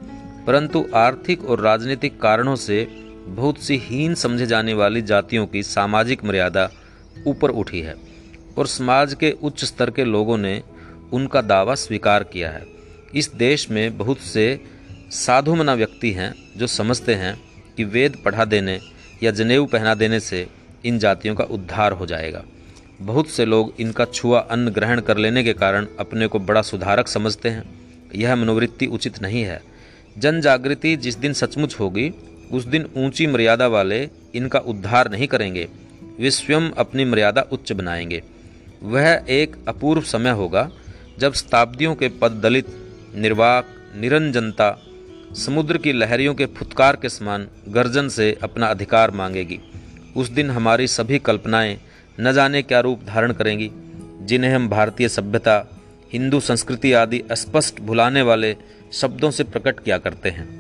परंतु 0.46 0.86
आर्थिक 0.96 1.46
और 1.46 1.60
राजनीतिक 1.60 2.20
कारणों 2.22 2.56
से 2.56 2.88
बहुत 3.28 3.60
सी 3.60 3.78
हीन 3.78 4.14
समझे 4.16 4.46
जाने 4.46 4.74
वाली 4.74 5.02
जातियों 5.02 5.46
की 5.48 5.64
सामाजिक 5.64 6.24
मर्यादा 6.26 6.70
ऊपर 7.28 7.50
उठी 7.52 7.82
है 7.82 7.96
और 8.58 8.68
समाज 8.68 9.14
के 9.14 9.32
उच्च 9.44 9.64
स्तर 9.66 9.90
के 9.90 10.04
लोगों 10.06 10.38
ने 10.38 10.62
उनका 11.14 11.42
दावा 11.42 11.76
स्वीकार 11.76 12.24
किया 12.24 12.50
है। 12.50 12.79
इस 13.16 13.32
देश 13.36 13.70
में 13.70 13.98
बहुत 13.98 14.20
से 14.20 14.60
साधुमना 15.12 15.74
व्यक्ति 15.74 16.12
हैं 16.12 16.36
जो 16.58 16.68
समझते 16.68 17.16
हैं 17.16 17.42
कि 17.78 17.84
वेद 17.84 18.22
पढ़ा 18.26 18.46
देने 18.46 18.80
या 19.24 19.32
जनेऊ 19.32 19.66
पहना 19.66 19.96
देने 19.96 20.20
से 20.20 20.48
इन 20.86 21.00
जातियों 21.00 21.36
का 21.36 21.44
उद्धार 21.44 21.92
हो 21.92 22.06
जाएगा। 22.06 22.44
बहुत 23.02 23.30
से 23.30 23.46
लोग 23.46 23.74
इनका 23.80 24.06
छुआ 24.06 24.40
अन्न 24.40 24.70
ग्रहण 24.70 25.02
कर 25.02 25.18
लेने 25.18 25.44
के 25.44 25.54
कारण 25.54 25.88
अपने 26.00 26.28
को 26.28 26.40
बड़ा 26.40 26.62
सुधारक 26.62 27.08
समझते 27.08 27.50
हैं। 27.50 27.64
यह 28.16 28.36
मनोवृत्ति 28.36 28.86
उचित 28.86 29.22
नहीं 29.22 29.42
है। 29.42 29.64
जन 30.18 30.42
जागृति 30.42 30.96
जिस 30.96 31.18
दिन 31.18 31.34
सचमुच 31.34 31.76
होगी, 31.80 32.14
उस 32.52 32.66
दिन 32.66 32.90
ऊँची 32.98 33.28
मर्यादा 33.28 33.68
वाले 33.68 34.10
इनका 34.36 34.60
उद्धार 34.60 35.12
नहीं 35.12 35.28
करेंगे। 35.28 35.68
वे 36.20 36.32
स्वयं 36.32 36.72
अपनी 36.72 37.06
मर्यादा 37.06 37.42
उच्च 37.42 37.72
बनाएँगे। 37.72 38.24
वह 38.84 39.26
एक 39.30 39.56
अपूर्व 39.68 40.02
समय 40.02 40.30
होगा 40.30 40.72
जब 41.20 41.34
शताब्दियों 41.34 41.96
के 41.96 42.10
पद 42.10 42.32
दलित 42.32 42.66
निर्वाक, 43.16 43.66
निरंजनता, 43.96 44.80
समुद्र 45.34 45.78
की 45.78 45.94
लहरियों 45.94 46.36
के 46.36 46.46
फुतकार 46.46 46.96
के 46.96 47.10
समान 47.10 47.48
गर्जन 47.68 48.10
से 48.10 48.38
अपना 48.44 48.68
अधिकार 48.68 49.12
मांगेगी। 49.12 49.60
उस 50.16 50.30
दिन 50.30 50.50
हमारी 50.50 50.88
सभी 50.88 51.20
कल्पनाएँ 51.20 51.78
न 52.20 52.34
जाने 52.34 52.62
क्या 52.62 52.80
रूप 52.80 53.04
धारण 53.04 53.34
करेंगी, 53.34 53.72
जिन्हें 54.22 54.56
हम 54.56 54.70
भारतीय 54.70 55.10
सभ्यता, 55.10 55.80
हिंदू 56.14 56.40
संस्कृति 56.40 56.94
आदि 56.94 57.24
स्पष्ट 57.32 57.82
भुलाने 57.82 58.22
वाले 58.22 58.56
शब्दों 58.94 59.32
से 59.32 59.44
प्रकट 59.44 59.80
किया 59.80 59.98
करते 59.98 60.30
हैं। 60.30 60.60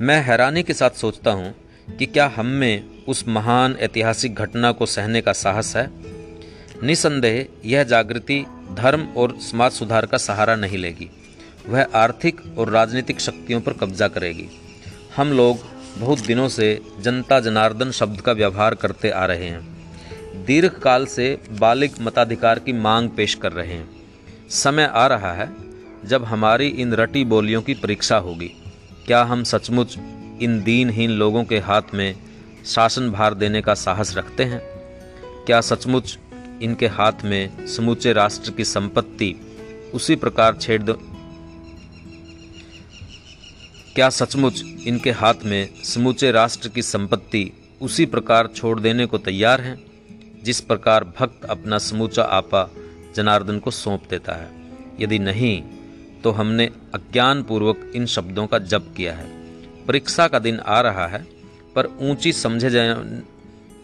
मैं 0.00 0.22
हैरानी 0.22 0.62
के 0.62 0.74
साथ 0.74 0.90
सोचता 0.90 1.30
हूँ 1.30 1.54
कि 1.98 2.06
क्या 2.06 2.32
हम 2.36 2.46
में 2.46 2.84
उस 3.08 3.28
महान 3.28 3.76
ऐतिहासिक 3.80 4.34
घटना 4.34 4.72
को 4.72 4.86
सहने 4.86 5.20
का 5.20 5.32
साहस 5.32 5.76
है? 5.76 5.90
निसंदेह 6.82 7.46
यह 7.64 7.82
जागृति 7.82 8.46
धर्म 8.78 9.06
और 9.16 9.38
समाज 9.40 9.72
सुधार 9.72 10.06
का 10.06 10.18
सहारा 10.18 10.56
नहीं 10.56 10.78
लेगी। 10.78 11.10
वह 11.68 11.86
आर्थिक 11.94 12.40
और 12.58 12.70
राजनीतिक 12.70 13.20
शक्तियों 13.20 13.60
पर 13.60 13.72
कब्जा 13.72 14.08
करेगी। 14.08 14.48
हम 15.16 15.32
लोग 15.32 15.58
बहुत 15.98 16.20
दिनों 16.20 16.48
से 16.48 16.80
जनता 17.00 17.40
जनार्दन 17.40 17.90
शब्द 17.90 18.20
का 18.20 18.32
व्यवहार 18.32 18.74
करते 18.74 19.10
आ 19.10 19.24
रहे 19.26 19.48
हैं। 19.48 20.44
दीर्घ 20.44 20.78
काल 20.78 21.06
से 21.06 21.38
बालिक 21.50 22.00
मताधिकार 22.00 22.58
की 22.58 22.72
मांग 22.72 23.08
पेश 23.10 23.34
कर 23.34 23.52
रहे 23.52 23.72
हैं। 23.72 23.88
समय 24.50 24.84
आ 24.84 25.06
रहा 25.06 25.32
है 25.32 25.48
जब 26.04 26.24
हमारी 26.24 26.68
इन 26.68 26.92
रटी 26.94 27.24
बोलियों 27.24 27.62
की 27.62 27.74
परीक्षा 27.74 28.16
होगी। 28.16 28.50
क्या 29.06 29.22
हम 29.22 29.44
सचमुच 29.44 29.98
इन 30.42 30.62
दीनहीन 30.62 31.10
लोगों 31.10 31.44
के 31.44 31.58
हाथ 31.58 31.94
में 31.94 32.14
शासन 32.66 33.10
भार 33.10 33.34
देने 33.34 33.62
का 33.62 33.74
साहस 33.74 34.16
रखते 34.16 34.44
हैं? 34.44 34.60
क्या 35.46 35.60
सचमुच 35.60 36.18
इनके 36.62 36.86
हाथ 36.86 37.12
में 37.24 37.66
समूचे 37.66 38.12
राष्ट्र 38.12 38.50
की 38.50 38.64
संपत्ति। 38.64 39.34
उसी 39.94 40.16
प्रकार 40.16 40.56
छेड़ 40.56 40.82
दो। 40.82 40.92
क्या 43.94 44.10
सचमुच 44.10 44.64
इनके 44.86 45.10
हाथ 45.10 45.34
में 45.44 45.82
समूचे 45.84 46.32
राष्ट्र 46.32 46.68
की 46.68 46.82
संपत्ति 46.82 47.52
उसी 47.80 48.06
प्रकार 48.06 48.46
छोड़ 48.46 48.80
देने 48.80 49.06
को 49.06 49.18
तैयार 49.18 49.60
हैं, 49.60 49.84
जिस 50.44 50.60
प्रकार 50.60 51.04
भक्त 51.04 51.44
अपना 51.44 51.78
समूचा 51.78 52.22
आपा 52.22 52.70
जनार्दन 53.16 53.58
को 53.58 53.70
सौंप 53.70 54.02
देता 54.10 54.32
है? 54.32 54.50
यदि 55.00 55.18
नहीं 55.18 55.62
तो 56.24 56.30
हमने 56.30 56.66
अज्ञान 56.94 57.42
पूर्वक 57.42 57.92
इन 57.94 58.06
शब्दों 58.06 58.46
का 58.46 58.58
जप 58.58 58.94
किया 58.96 59.14
है। 59.14 59.26
परीक्षा 59.86 60.28
का 60.28 60.38
दिन 60.38 60.60
आ 60.60 60.80
रहा 60.80 61.06
है, 61.06 61.26
पर 61.74 61.86
ऊँची 61.86 62.32
समझे 62.32 62.70
जाए 62.70 62.88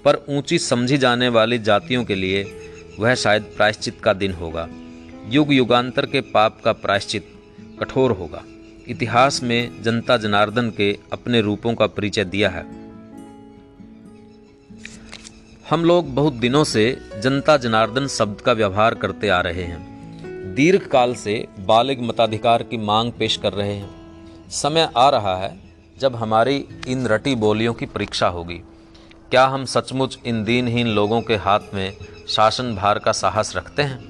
पर 0.04 0.24
ऊँची 0.28 0.58
समझी 0.58 0.98
जाने 0.98 1.28
वाली 1.28 1.58
जातियों 1.58 2.04
के 2.04 2.14
लिए 2.14 2.42
वह 3.00 3.14
शायद 3.14 3.42
प्रायश्चित 3.42 4.00
का 4.00 4.12
दिन 4.12 4.32
होगा। 4.32 4.68
युग 5.28 5.52
युगांतर 5.52 6.06
के 6.06 6.20
पाप 6.20 6.60
का 6.64 6.72
प्रायश्चित 6.72 7.28
कठोर 7.80 8.10
होगा। 8.10 8.42
इतिहास 8.88 9.42
में 9.42 9.82
जनता 9.82 10.16
जनार्दन 10.16 10.70
के 10.70 10.98
अपने 11.12 11.40
रूपों 11.40 11.74
का 11.74 11.86
परिचय 11.86 12.24
दिया 12.24 12.50
है। 12.50 12.64
हम 15.70 15.84
लोग 15.84 16.14
बहुत 16.14 16.32
दिनों 16.32 16.64
से 16.64 17.00
जनता 17.22 17.56
जनार्दन 17.56 18.06
शब्द 18.06 18.40
का 18.40 18.52
व्यवहार 18.52 18.94
करते 18.94 19.28
आ 19.28 19.40
रहे 19.40 19.62
हैं। 19.62 20.54
दीर्घ 20.54 20.86
काल 20.86 21.14
से 21.14 21.46
बालिग 21.60 22.02
मताधिकार 22.02 22.62
की 22.62 22.76
मांग 22.76 23.12
पेश 23.12 23.36
कर 23.36 23.52
रहे 23.52 23.72
हैं। 23.72 23.90
समय 24.50 24.88
आ 24.96 25.08
रहा 25.10 25.36
है 25.36 25.58
जब 25.98 26.16
हमारी 26.16 26.64
इन 26.88 27.06
रटी 27.06 27.34
बोलियों 27.34 27.74
की 27.74 27.86
परीक्षा 27.86 28.28
होगी। 28.28 28.60
क्या 29.34 29.46
हम 29.46 29.64
सचमुच 29.64 30.18
इन 30.26 30.44
दीनहीन 30.44 30.86
लोगों 30.86 31.22
के 31.22 31.36
हाथ 31.36 31.60
में 31.74 31.96
शासन 32.28 32.74
भार 32.76 32.98
का 32.98 33.12
साहस 33.12 33.56
रखते 33.56 33.82
हैं? 33.82 34.04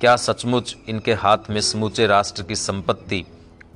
क्या 0.00 0.16
सचमुच 0.16 0.76
इनके 0.88 1.12
हाथ 1.12 1.38
में 1.50 1.60
समूचे 1.60 2.06
राष्ट्र 2.06 2.42
की 2.42 2.56
संपत्ति 2.56 3.24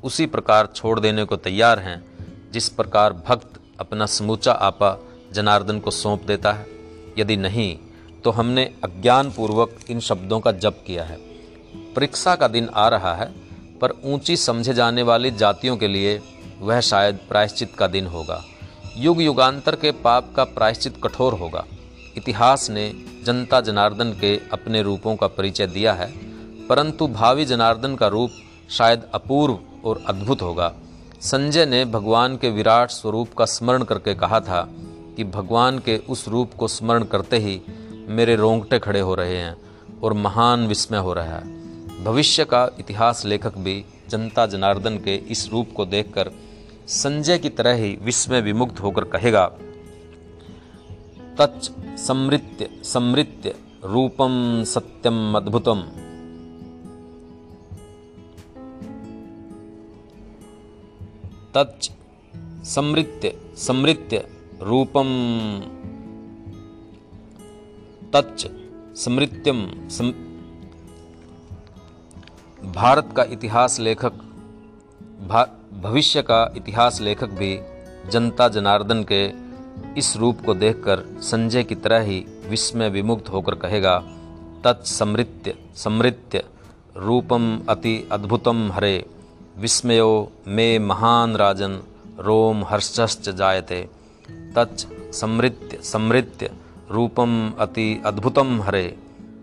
उसी 0.04 0.26
प्रकार 0.26 0.66
छोड़ 0.66 1.00
देने 1.00 1.24
को 1.24 1.36
तैयार 1.36 1.78
हैं, 1.78 2.04
जिस 2.52 2.68
प्रकार 2.68 3.12
भक्त 3.12 3.60
अपना 3.80 4.06
समूचा 4.06 4.52
आपा 4.52 4.98
जनार्दन 5.32 5.78
को 5.78 5.90
सौंप 5.90 6.22
देता 6.22 6.52
है? 6.52 6.66
यदि 7.18 7.36
नहीं 7.36 7.78
तो 8.24 8.30
हमने 8.30 8.64
अज्ञानपूर्वक 8.84 9.78
इन 9.90 10.00
शब्दों 10.00 10.40
का 10.40 10.52
जप 10.52 10.84
किया 10.86 11.04
है। 11.04 11.16
परीक्षा 11.94 12.34
का 12.34 12.48
दिन 12.48 12.68
आ 12.74 12.88
रहा 12.88 13.14
है, 13.14 13.32
पर 13.78 14.00
ऊँची 14.04 14.36
समझे 14.36 14.74
जाने 14.74 15.02
वाली 15.02 15.30
जातियों 15.30 15.76
के 15.76 15.88
लिए 15.88 16.20
वह 16.60 16.80
शायद 16.80 17.18
प्रायश्चित 17.28 17.72
का 17.78 17.86
दिन 17.86 18.06
होगा। 18.06 18.44
युग 18.96 19.22
युगांतर 19.22 19.76
के 19.76 19.90
पाप 19.92 20.32
का 20.36 20.44
प्रायश्चित 20.44 20.94
कठोर 21.04 21.32
होगा। 21.32 21.64
इतिहास 22.16 22.68
ने 22.70 22.92
जनता 23.24 23.60
जनार्दन 23.60 24.12
के 24.12 24.36
अपने 24.52 24.82
रूपों 24.82 25.14
का 25.16 25.26
परिचय 25.26 25.66
दिया 25.66 25.92
है, 25.92 26.06
परंतु 26.68 27.06
भावी 27.08 27.44
जनार्दन 27.44 27.94
का 27.94 28.06
रूप 28.06 28.30
शायद 28.70 29.02
अपूर्व 29.14 29.58
और 29.84 30.02
अद्भुत 30.08 30.42
होगा। 30.42 30.72
संजय 31.20 31.66
ने 31.66 31.84
भगवान 31.84 32.36
के 32.36 32.50
विराट 32.50 32.90
स्वरूप 32.90 33.34
का 33.34 33.44
स्मरण 33.44 33.82
करके 33.82 34.14
कहा 34.14 34.40
था 34.40 34.66
कि 35.16 35.24
भगवान 35.24 35.78
के 35.78 35.96
उस 35.98 36.26
रूप 36.28 36.54
को 36.54 36.68
स्मरण 36.68 37.04
करते 37.04 37.38
ही 37.38 37.60
मेरे 38.08 38.36
रोंगटे 38.36 38.78
खड़े 38.78 39.00
हो 39.00 39.14
रहे 39.14 39.36
हैं 39.36 39.56
और 40.02 40.12
महान 40.12 40.66
विस्मय 40.66 40.98
हो 40.98 41.12
रहा 41.12 41.36
है। 41.36 42.04
भविष्य 42.04 42.44
का 42.44 42.68
इतिहास 42.78 43.24
लेखक 43.24 43.58
भी 43.58 43.84
जनता 44.08 44.46
जनार्दन 44.46 44.96
के 44.96 45.14
इस 45.14 45.48
रूप 45.52 45.72
को 45.76 45.86
देखकर 45.86 46.30
संजय 46.88 47.38
की 47.38 47.48
तरह 47.48 47.72
ही 47.72 47.98
विस्मय 48.02 48.40
विमुग्ध 48.40 48.78
होकर 48.78 49.04
कहेगा 49.04 49.46
तच 51.38 51.72
समृत्य 51.98 52.82
समृत्य 52.84 53.54
रूपम 53.84 54.64
सत्यम 54.64 55.36
अद्भुतम। 55.36 55.82
तच 61.54 61.90
समृत्य 62.64 63.40
समृत्य 63.56 64.28
रूपम 64.62 65.10
तच 68.14 68.50
समृत्यम, 68.96 69.88
सम... 69.88 70.12
भारत 72.72 73.14
का 73.16 73.22
इतिहास 73.22 73.80
लेखक, 73.80 74.12
भा... 75.20 75.63
भविष्य 75.82 76.22
का 76.22 76.52
इतिहास 76.56 77.00
लेखक 77.00 77.26
भी 77.26 77.60
जनता 78.10 78.48
जनार्दन 78.48 79.04
के 79.12 79.32
इस 79.98 80.16
रूप 80.16 80.38
को 80.46 80.54
देखकर 80.54 81.20
संजय 81.20 81.62
की 81.62 81.74
तरह 81.74 82.00
ही 82.00 82.26
विस्मय 82.48 82.88
विमुक्त 82.88 83.28
होकर 83.28 83.54
कहेगा, 83.54 83.98
तत्समृत्य, 84.64 85.54
समृत्य, 85.76 86.44
रूपम 86.96 87.60
अति 87.68 88.08
अद्भुतम 88.12 88.72
हरे, 88.72 89.06
विस्मयो 89.58 90.32
मे 90.48 90.78
महान 90.78 91.36
राजन, 91.36 91.80
रोम 92.20 92.64
हर्षश्च 92.64 93.28
जायते। 93.28 93.88
तच 94.30 94.86
समृत्य 95.14 95.78
समृत्य, 95.82 96.50
रूपम 96.90 97.52
अति 97.58 98.02
अद्भुतम 98.06 98.62
हरे, 98.62 98.98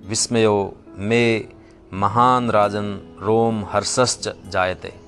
विस्मयो 0.08 0.76
मे 0.98 1.48
महान 1.94 2.52
राजन, 2.52 3.17
रोम 3.22 3.65
हर्षश्च 3.65 4.36
जायते। 4.48 5.01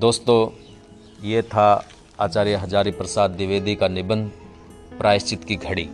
दोस्तों, 0.00 0.50
ये 1.28 1.42
था 1.42 1.88
आचार्य 2.20 2.54
हजारी 2.54 2.90
प्रसाद 2.90 3.30
द्विवेदी 3.30 3.74
का 3.74 3.88
निबंध 3.88 4.30
प्रायश्चित 4.98 5.44
की 5.44 5.56
घड़ी। 5.56 5.88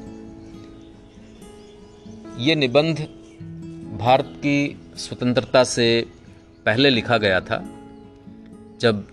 ये 2.38 2.54
निबंध 2.54 3.00
भारत 3.98 4.32
की 4.36 4.80
स्वतंत्रता 4.96 5.64
से 5.64 6.06
पहले 6.66 6.90
लिखा 6.90 7.18
गया 7.18 7.40
था, 7.40 7.58
जब 8.80 9.06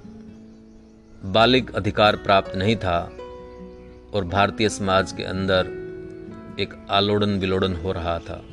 बालिग 1.25 1.71
अधिकार 1.71 2.15
प्राप्त 2.15 2.55
नहीं 2.55 2.75
था 2.75 3.13
और 4.13 4.25
भारतीय 4.25 4.69
समाज 4.69 5.11
के 5.11 5.23
अंदर 5.23 5.65
एक 6.59 6.87
आलोड़न 6.89 7.39
विलोड़न 7.39 7.75
हो 7.75 7.91
रहा 7.91 8.19
था। 8.19 8.43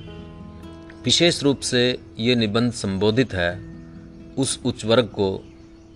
विशेष 1.05 1.43
रूप 1.43 1.61
से 1.61 1.99
ये 2.19 2.35
निबंध 2.35 2.73
संबोधित 2.73 3.35
है 3.35 3.53
उस 4.39 4.61
उच्च 4.65 4.85
वर्ग 4.85 5.05
को 5.05 5.45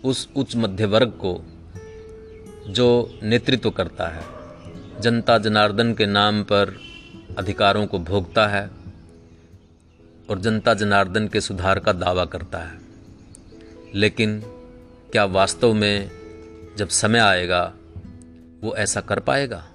उस 0.05 0.29
उच्च 0.37 0.57
मध्य 0.57 0.87
वर्ग 0.87 1.09
को 1.09 1.45
जो 2.69 3.19
नेतृत्व 3.23 3.71
करता 3.71 4.09
है। 4.09 4.23
जनता 5.01 5.39
जनार्दन 5.39 5.95
के 5.95 6.07
नाम 6.07 6.43
पर 6.43 6.81
अधिकारों 7.39 7.87
को 7.87 7.99
भोगता 7.99 8.47
है 8.47 8.71
और 10.31 10.41
जनता 10.41 10.75
जनार्दन 10.75 11.29
के 11.29 11.41
सुधार 11.41 11.79
का 11.79 11.93
दावा 11.93 12.25
करता 12.25 12.59
है। 12.59 12.79
लेकिन 13.95 14.41
क्या 15.13 15.25
वास्तव 15.25 15.73
में 15.73 16.11
जब 16.79 16.89
समय 16.89 17.19
आएगा, 17.19 17.75
वो 18.63 18.77
ऐसा 18.77 19.01
कर 19.01 19.21
पाएगा? 19.21 19.67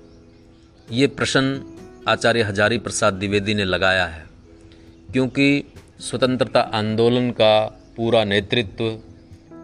ये 0.92 1.08
प्रश्न 1.08 1.64
आचार्य 2.08 2.42
हजारी 2.42 2.78
प्रसाद 2.78 3.14
द्विवेदी 3.14 3.54
ने 3.54 3.66
लगाया 3.66 4.06
है, 4.06 4.26
क्योंकि 5.12 5.74
स्वतंत्रता 6.00 6.62
आंदोलन 6.62 7.32
का 7.32 7.66
पूरा 7.98 8.24
नेतृत्व 8.24 9.00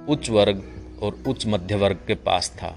उच्च 0.10 0.30
वर्ग 0.30 0.64
और 1.02 1.24
उच्च 1.28 1.48
मध्य 1.48 1.76
वर्ग 1.76 1.98
के 2.08 2.16
पास 2.16 2.50
था। 2.50 2.76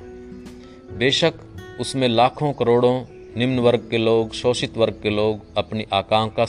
बेशक 0.98 1.34
उसमें 1.80 2.08
लाखों 2.08 2.52
करोड़ों 2.52 3.04
निम्न 3.36 3.58
वर्ग 3.58 3.88
के 3.90 3.98
लोग, 3.98 4.32
शोषित 4.32 4.76
वर्ग 4.76 5.00
के 5.02 5.10
लोग 5.10 5.56
अपनी 5.56 5.86
आकांक्षा, 5.92 6.46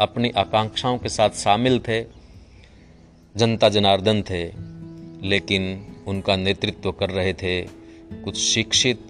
अपनी 0.00 0.30
आकांक्षाओं 0.30 0.98
के 0.98 1.08
साथ 1.08 1.30
शामिल 1.30 1.78
थे। 1.78 2.04
जनता 3.36 3.68
जनार्दन 3.68 4.22
थे, 4.22 4.52
लेकिन 5.28 5.86
उनका 6.06 6.36
नेतृत्व 6.36 6.92
कर 6.92 7.10
रहे 7.10 7.32
थे 7.32 7.62
कुछ 8.24 8.36
शिक्षित, 8.36 9.00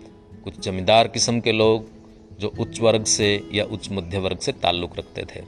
कुछ 0.44 0.60
जमींदार 0.60 1.08
किस्म 1.08 1.40
के 1.40 1.52
लोग 1.52 1.86
जो 2.40 2.52
उच्च 2.60 2.80
वर्ग 2.80 3.04
से 3.04 3.48
या 3.52 3.64
उच्च 3.64 3.88
मध्य 3.92 4.18
वर्ग 4.18 4.38
से 4.38 4.52
ताल्लुक़ 4.52 4.94
रखते 4.94 5.22
थे। 5.22 5.44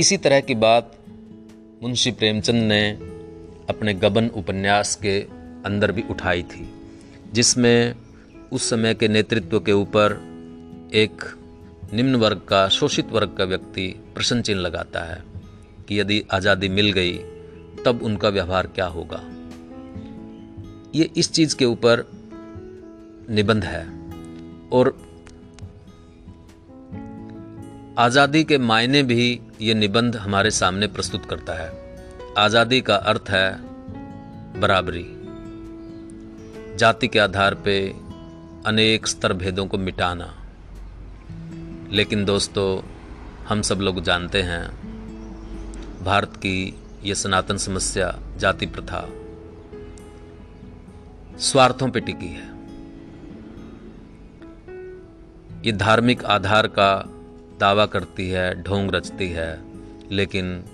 इसी 0.00 0.16
तरह 0.16 0.40
की 0.40 0.54
बात 0.54 0.98
मुंशी 1.82 2.10
प्रेमचंद 2.10 2.62
ने 2.62 3.15
अपने 3.68 3.94
गबन 3.94 4.28
उपन्यास 4.28 4.94
के 4.96 5.20
अंदर 5.66 5.92
भी 5.92 6.02
उठाई 6.10 6.42
थी, 6.42 6.68
जिसमें 7.32 7.94
उस 8.52 8.68
समय 8.70 8.94
के 8.94 9.08
नेतृत्व 9.08 9.60
के 9.60 9.72
ऊपर 9.72 10.12
एक 10.94 11.24
निम्न 11.94 12.14
वर्ग 12.14 12.40
का, 12.48 12.68
शोषित 12.68 13.12
वर्ग 13.12 13.34
का 13.38 13.44
व्यक्ति 13.44 13.94
प्रश्न 14.14 14.42
चिन्ह 14.42 14.60
लगाता 14.60 15.00
है 15.04 15.22
कि 15.88 16.00
यदि 16.00 16.24
आज़ादी 16.32 16.68
मिल 16.68 16.92
गई, 16.92 17.12
तब 17.84 18.00
उनका 18.02 18.28
व्यवहार 18.28 18.66
क्या 18.66 18.86
होगा। 18.86 19.22
ये 20.94 21.10
इस 21.16 21.32
चीज़ 21.32 21.56
के 21.56 21.64
ऊपर 21.64 22.06
निबंध 23.30 23.64
है 23.64 23.84
और 24.72 24.96
आज़ादी 27.98 28.44
के 28.44 28.58
मायने 28.58 29.02
भी 29.02 29.40
ये 29.60 29.74
निबंध 29.74 30.16
हमारे 30.16 30.50
सामने 30.50 30.86
प्रस्तुत 30.86 31.24
करता 31.24 31.54
है। 31.54 31.85
आज़ादी 32.38 32.80
का 32.80 32.94
अर्थ 32.94 33.30
है 33.30 33.58
बराबरी। 34.60 35.04
जाति 36.76 37.08
के 37.08 37.18
आधार 37.18 37.54
पे 37.54 37.94
अनेक 38.66 39.06
स्तर 39.06 39.32
भेदों 39.32 39.66
को 39.66 39.78
मिटाना। 39.78 40.34
लेकिन 41.90 42.24
दोस्तों, 42.24 42.82
हम 43.48 43.62
सब 43.62 43.80
लोग 43.80 44.02
जानते 44.02 44.42
हैं, 44.42 44.68
भारत 46.04 46.36
की 46.36 46.74
ये 47.04 47.14
सनातन 47.14 47.56
समस्या 47.56 48.18
जाति 48.36 48.66
प्रथा 48.66 49.08
स्वार्थों 51.38 51.90
पे 51.90 52.00
टिकी 52.00 52.28
है। 52.28 52.48
ये 55.64 55.72
धार्मिक 55.72 56.24
आधार 56.24 56.66
का 56.66 57.04
दावा 57.60 57.86
करती 57.86 58.30
है, 58.30 58.62
ढोंग 58.62 58.90
रचती 58.90 59.28
है, 59.28 59.62
लेकिन 60.12 60.64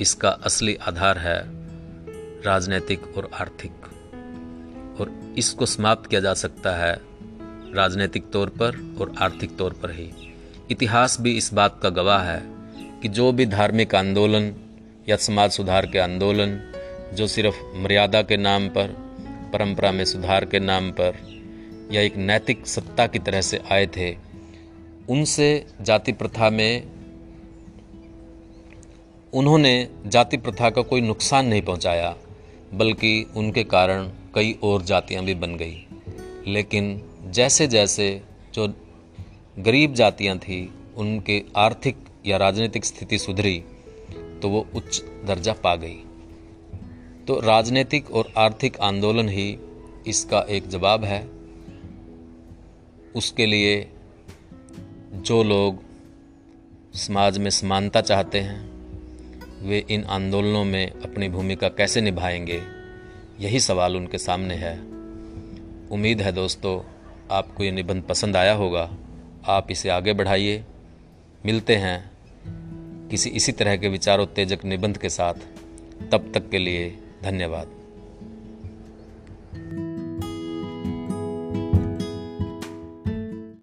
इसका 0.00 0.28
असली 0.28 0.74
आधार 0.74 1.18
है 1.18 1.42
राजनैतिक 2.42 3.16
और 3.16 3.30
आर्थिक। 3.34 3.72
और 5.00 5.34
इसको 5.38 5.66
समाप्त 5.66 6.10
किया 6.10 6.20
जा 6.20 6.34
सकता 6.34 6.76
है 6.76 7.00
राजनीतिक 7.74 8.30
तौर 8.30 8.48
पर 8.48 8.96
और 9.00 9.14
आर्थिक 9.18 9.56
तौर 9.56 9.72
पर 9.72 9.90
ही। 9.90 10.34
इतिहास 10.70 11.20
भी 11.20 11.36
इस 11.36 11.54
बात 11.54 11.80
का 11.82 11.88
गवाह 11.88 12.22
है 12.22 12.42
कि 13.02 13.08
जो 13.08 13.32
भी 13.32 13.46
धार्मिक 13.46 13.94
आंदोलन 13.94 14.54
या 15.08 15.16
समाज 15.16 15.50
सुधार 15.50 15.86
के 15.86 15.98
आंदोलन, 15.98 16.60
जो 17.14 17.26
सिर्फ़ 17.26 17.56
मर्यादा 17.74 18.22
के 18.22 18.36
नाम 18.36 18.68
पर, 18.68 18.86
परंपरा 19.52 19.92
में 19.92 20.04
सुधार 20.04 20.44
के 20.44 20.60
नाम 20.60 20.90
पर 20.90 21.16
या 21.92 22.00
एक 22.00 22.16
नैतिक 22.16 22.66
सत्ता 22.66 23.06
की 23.06 23.18
तरह 23.18 23.40
से 23.40 23.60
आए 23.72 23.86
थे, 23.86 24.16
उनसे 25.08 25.66
जाति 25.82 26.12
प्रथा 26.12 26.50
में 26.50 26.97
उन्होंने 29.34 29.88
जाति 30.06 30.36
प्रथा 30.36 30.70
का 30.70 30.82
कोई 30.82 31.00
नुकसान 31.00 31.46
नहीं 31.46 31.62
पहुँचाया, 31.62 32.16
बल्कि 32.74 33.26
उनके 33.36 33.64
कारण 33.64 34.10
कई 34.34 34.58
और 34.62 34.82
जातियाँ 34.82 35.24
भी 35.24 35.34
बन 35.34 35.56
गई। 35.56 35.86
लेकिन 36.46 37.02
जैसे 37.26 37.66
जैसे 37.66 38.22
जो 38.54 38.68
गरीब 39.58 39.94
जातियाँ 39.94 40.38
थीं, 40.38 40.66
उनके 40.96 41.42
आर्थिक 41.56 41.96
या 42.26 42.36
राजनीतिक 42.36 42.84
स्थिति 42.84 43.18
सुधरी 43.18 43.64
तो 44.42 44.48
वो 44.48 44.66
उच्च 44.74 45.02
दर्जा 45.24 45.52
पा 45.52 45.76
गई। 45.76 45.96
तो 47.26 47.40
राजनीतिक 47.40 48.10
और 48.10 48.32
आर्थिक 48.38 48.80
आंदोलन 48.80 49.28
ही 49.28 49.58
इसका 50.06 50.40
एक 50.40 50.68
जवाब 50.68 51.04
है। 51.04 51.28
उसके 53.14 53.46
लिए 53.46 53.90
जो 55.12 55.42
लोग 55.42 55.82
समाज 56.94 57.38
में 57.38 57.50
समानता 57.50 58.00
चाहते 58.00 58.40
हैं 58.40 58.67
वे 59.62 59.86
इन 59.90 60.04
आंदोलनों 60.04 60.64
में 60.64 60.90
अपनी 60.90 61.28
भूमिका 61.28 61.68
कैसे 61.68 62.00
निभाएँगे? 62.00 62.62
यही 63.40 63.60
सवाल 63.60 63.96
उनके 63.96 64.18
सामने 64.18 64.54
है। 64.54 64.78
उम्मीद 65.90 66.22
है 66.22 66.32
दोस्तों, 66.32 66.82
आपको 67.30 67.64
ये 67.64 67.70
निबंध 67.70 68.02
पसंद 68.02 68.36
आया 68.36 68.52
होगा। 68.52 68.96
आप 69.46 69.70
इसे 69.70 69.88
आगे 69.88 70.12
बढ़ाइए। 70.12 70.64
मिलते 71.46 71.76
हैं 71.76 72.10
किसी 73.08 73.30
इसी 73.30 73.52
तरह 73.52 73.76
के 73.76 73.88
विचारोत्तेजक 73.88 74.64
निबंध 74.64 74.98
के 74.98 75.08
साथ। 75.08 75.34
तब 76.12 76.32
तक 76.34 76.50
के 76.50 76.58
लिए 76.58 76.98
धन्यवाद। 77.22 77.77